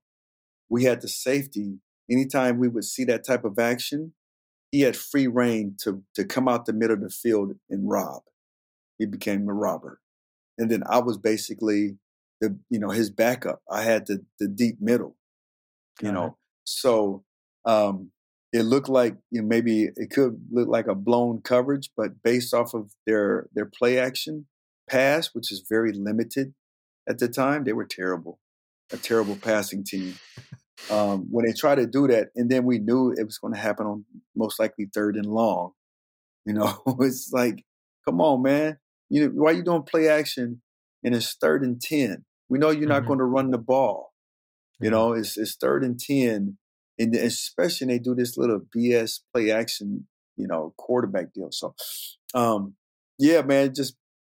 [0.68, 1.78] we had the safety.
[2.10, 4.14] Anytime we would see that type of action,
[4.72, 8.22] he had free reign to to come out the middle of the field and rob.
[9.00, 10.00] He became a robber,
[10.58, 11.98] and then I was basically
[12.40, 13.62] the you know his backup.
[13.68, 15.16] I had the the deep middle,
[16.00, 16.36] you Got know.
[16.64, 17.24] So
[17.64, 18.12] um,
[18.52, 22.54] it looked like you know, maybe it could look like a blown coverage, but based
[22.54, 24.46] off of their their play action
[24.88, 26.54] pass, which is very limited
[27.10, 28.38] at the time, they were terrible,
[28.92, 30.14] a terrible passing team.
[30.90, 33.60] Um, when they tried to do that, and then we knew it was going to
[33.60, 35.72] happen on most likely third and long.
[36.46, 37.64] You know, it's like,
[38.06, 38.78] come on, man.
[39.10, 40.62] You know, why you doing play action
[41.04, 42.24] and it's third and ten?
[42.48, 43.06] We know you're not Mhm.
[43.08, 44.14] going to run the ball.
[44.80, 46.58] You know, it's it's third and ten,
[46.98, 51.50] and especially they do this little BS play action, you know, quarterback deal.
[51.52, 51.74] So,
[52.34, 52.76] um,
[53.18, 53.96] yeah, man, just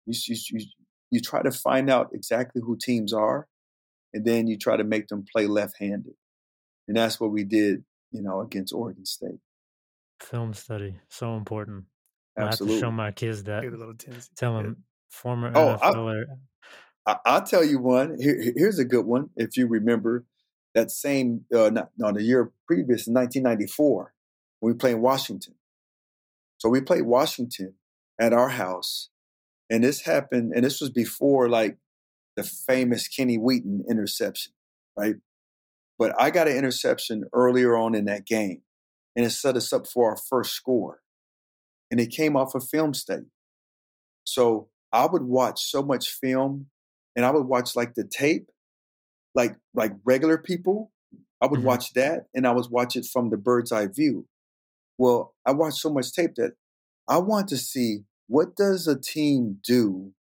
[0.07, 0.66] you, you you
[1.11, 3.49] you try to find out exactly who teams are,
[4.14, 6.14] and then you try to make them play left-handed,
[6.89, 9.41] and that's what we did, you know, against Oregon State.
[10.21, 11.87] Film study, so important.
[12.41, 12.80] I have to Absolutely.
[12.80, 13.62] show my kids that.
[13.62, 14.30] Give a little tendency.
[14.36, 14.62] Tell Yeah.
[14.62, 16.24] them former Oh, NFLer.
[17.07, 18.18] I, I'll tell you one.
[18.20, 19.30] Here, here's a good one.
[19.36, 20.24] If you remember
[20.74, 24.14] that same, uh, not, no, the year previous, in 1994,
[24.61, 25.55] when we played in Washington.
[26.59, 27.74] So we played Washington
[28.20, 29.09] at our house,
[29.70, 31.78] and this happened, and this was before like
[32.36, 34.53] the famous Kenny Wheaton interception,
[34.97, 35.16] right?
[35.99, 38.62] But I got an interception earlier on in that game,
[39.16, 41.01] and it set us up for our first score.
[41.91, 43.26] And it came off a film study.
[44.24, 46.70] So I would watch so much film,
[47.16, 48.51] and I would watch like the tape,
[49.34, 50.93] like like regular people.
[51.41, 51.64] I would Mhm.
[51.64, 54.28] watch that, and I was watch it from the bird's eye view.
[54.99, 56.55] Well, I watched so much tape that
[57.09, 60.14] I want to see what does a team do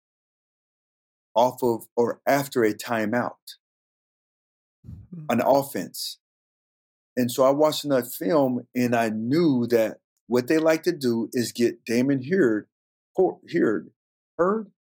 [1.36, 3.38] off of or after a timeout,
[5.30, 6.20] an offense.
[7.18, 10.00] And so I watched that film and I knew that
[10.30, 12.68] what they like to do is get Damon Huard,
[13.18, 13.90] Huard,
[14.38, 14.72] Huard,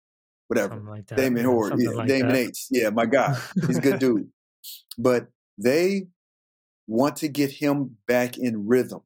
[0.47, 0.75] whatever.
[0.75, 1.17] Something like that.
[1.17, 2.37] Damon yeah, Horde, yeah, like Damon.
[2.37, 2.67] H.
[2.71, 3.37] Yeah, my guy.
[3.67, 4.29] He's a good dude.
[4.99, 6.09] But they
[6.87, 9.01] want to get him back in rhythm.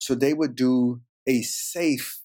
[0.00, 2.20] So they would do a safe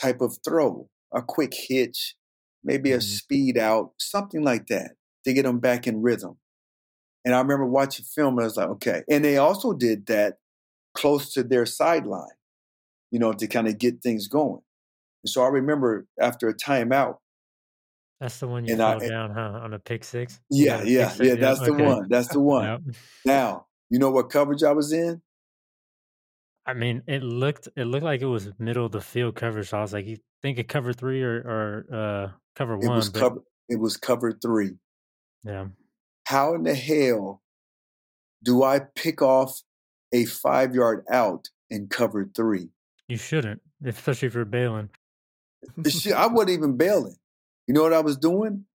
[0.00, 2.16] type of throw, a quick hitch,
[2.64, 3.02] maybe a Mhm.
[3.02, 4.92] speed out, something like that
[5.24, 6.38] to get him back in rhythm.
[7.24, 9.02] And I remember watching film and I was like, okay.
[9.10, 10.38] And they also did that
[10.94, 12.36] close to their sideline,
[13.10, 14.60] you know, to kind of get things going.
[15.24, 17.16] And so I remember after a timeout,
[18.20, 19.60] That's the one you And I- fell down, huh?
[19.62, 20.40] On a pick six.
[20.50, 21.28] Yeah, got a pick yeah, six?
[21.28, 22.08] yeah, that's the one.
[22.08, 22.64] That's the one.
[22.64, 22.80] Yep.
[23.24, 25.20] Now, you know what coverage I was in?
[26.68, 29.68] I mean, it looked it looked like it was middle of the field coverage.
[29.68, 32.96] So I was like, you think it cover three or or uh, cover It one?
[32.96, 34.72] was but cover it was cover three.
[35.44, 35.66] yeah,
[36.24, 37.42] How in the hell
[38.42, 39.60] do I pick off
[40.12, 42.70] a five yard out in cover three?
[43.08, 44.90] You shouldn't, especially if you're bailing.
[45.86, 47.16] Shit, I wasn't even bailing.
[47.66, 48.66] You know what I was doing?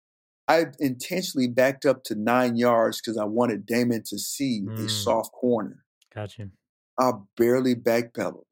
[0.48, 4.90] I intentionally backed up to nine yards because I wanted Damon to see a Mm.
[4.90, 5.86] soft corner.
[6.14, 6.50] Gotcha.
[6.98, 8.44] I barely backpedaled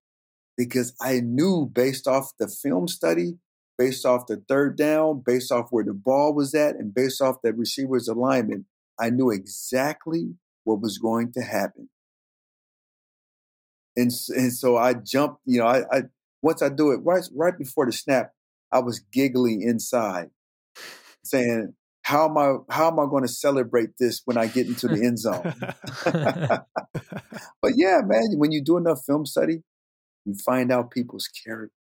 [0.58, 3.40] because I knew based off the film study,
[3.78, 7.42] based off the third down, based off where the ball was at, and based off
[7.44, 8.66] the receiver's alignment,
[9.00, 11.90] I knew exactly what was going to happen.
[13.96, 16.02] And, and so I jumped, you know, I, I
[16.42, 18.32] once I do it right right before the snap,
[18.72, 20.30] I was giggling inside,
[21.24, 21.74] saying,
[22.04, 25.04] How am I how am I going to celebrate this when I get into the
[25.06, 25.54] end zone?
[27.62, 29.64] But yeah, man, when you do enough film study,
[30.26, 31.74] you find out people's character.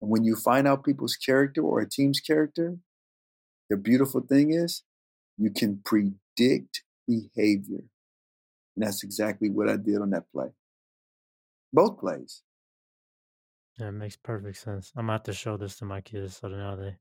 [0.00, 2.78] And when you find out people's character or a team's character,
[3.70, 4.82] the beautiful thing is
[5.38, 7.84] you can predict behavior.
[8.76, 10.48] And that's exactly what I did on that play.
[11.72, 12.42] Both plays.
[13.78, 14.92] Yeah, it makes perfect sense.
[14.96, 16.96] I'm gonna have to show this to my kids so now they,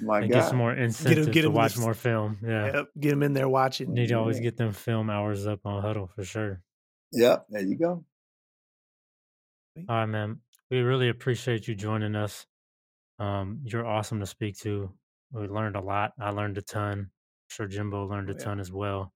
[0.00, 2.38] My they get some more incentive get to 'em watch this- more film.
[2.42, 3.92] Yeah, Yep, get them in there watching.
[3.94, 4.42] need to always Yeah.
[4.44, 6.62] get them film hours up on Hudl for sure.
[7.12, 8.04] Yep, there you go.
[9.76, 10.40] All right, man.
[10.70, 12.46] We really appreciate you joining us.
[13.18, 14.92] Um, you're awesome to speak to.
[15.30, 16.12] We learned a lot.
[16.18, 16.98] I learned a ton.
[16.98, 17.10] I'm
[17.48, 18.44] sure Jimbo learned a Oh, yeah.
[18.44, 19.14] ton as well.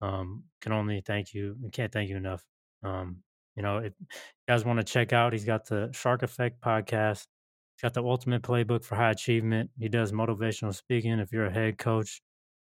[0.00, 1.56] Um, can only thank you.
[1.60, 2.44] We can't thank you enough.
[2.82, 3.22] Um,
[3.56, 4.06] you know, if you
[4.48, 7.26] guys want to check out, he's got the Shark Effect podcast.
[7.76, 9.70] He's got the Ultimate Playbook for High Achievement.
[9.78, 11.18] He does motivational speaking.
[11.18, 12.20] If you're a head coach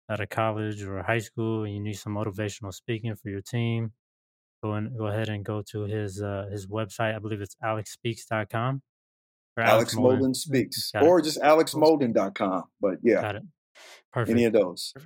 [0.10, 3.42] at a college or a high school and you need some motivational speaking for your
[3.42, 3.94] team,
[4.64, 7.16] go and go ahead and go to his uh, his website.
[7.16, 8.82] I believe it's alexspeaks.com.
[9.58, 10.92] Or Alex Molden speaks.
[10.92, 11.08] Got it.
[11.08, 12.64] Or just alexmolden.com.
[12.80, 13.44] But yeah, Got it.
[14.12, 14.36] Perfect.
[14.36, 14.94] any of those.
[14.98, 15.04] Yeah,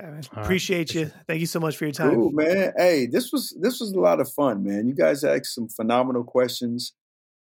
[0.00, 0.08] man.
[0.08, 0.28] All right.
[0.44, 1.10] Appreciate you.
[1.26, 2.14] Thank you so much for your time.
[2.14, 2.72] Cool, man.
[2.76, 4.88] Hey, this was this was a lot of fun, man.
[4.88, 6.94] You guys asked some phenomenal questions.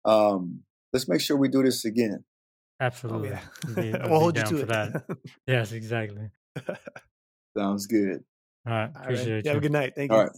[0.04, 2.24] Um, let's make sure we do this again.
[2.80, 3.28] Oh, Absolutely.
[3.30, 3.40] yeah.
[3.68, 4.68] I'd be- I'd we'll hold you to it.
[4.68, 5.04] that.
[5.46, 6.30] Yes, exactly.
[7.56, 8.22] Sounds good.
[8.66, 8.82] All right.
[8.82, 9.02] All right.
[9.04, 9.48] Appreciate You you.
[9.50, 9.94] Have a good night.
[9.96, 10.24] Thank All you.
[10.24, 10.32] right.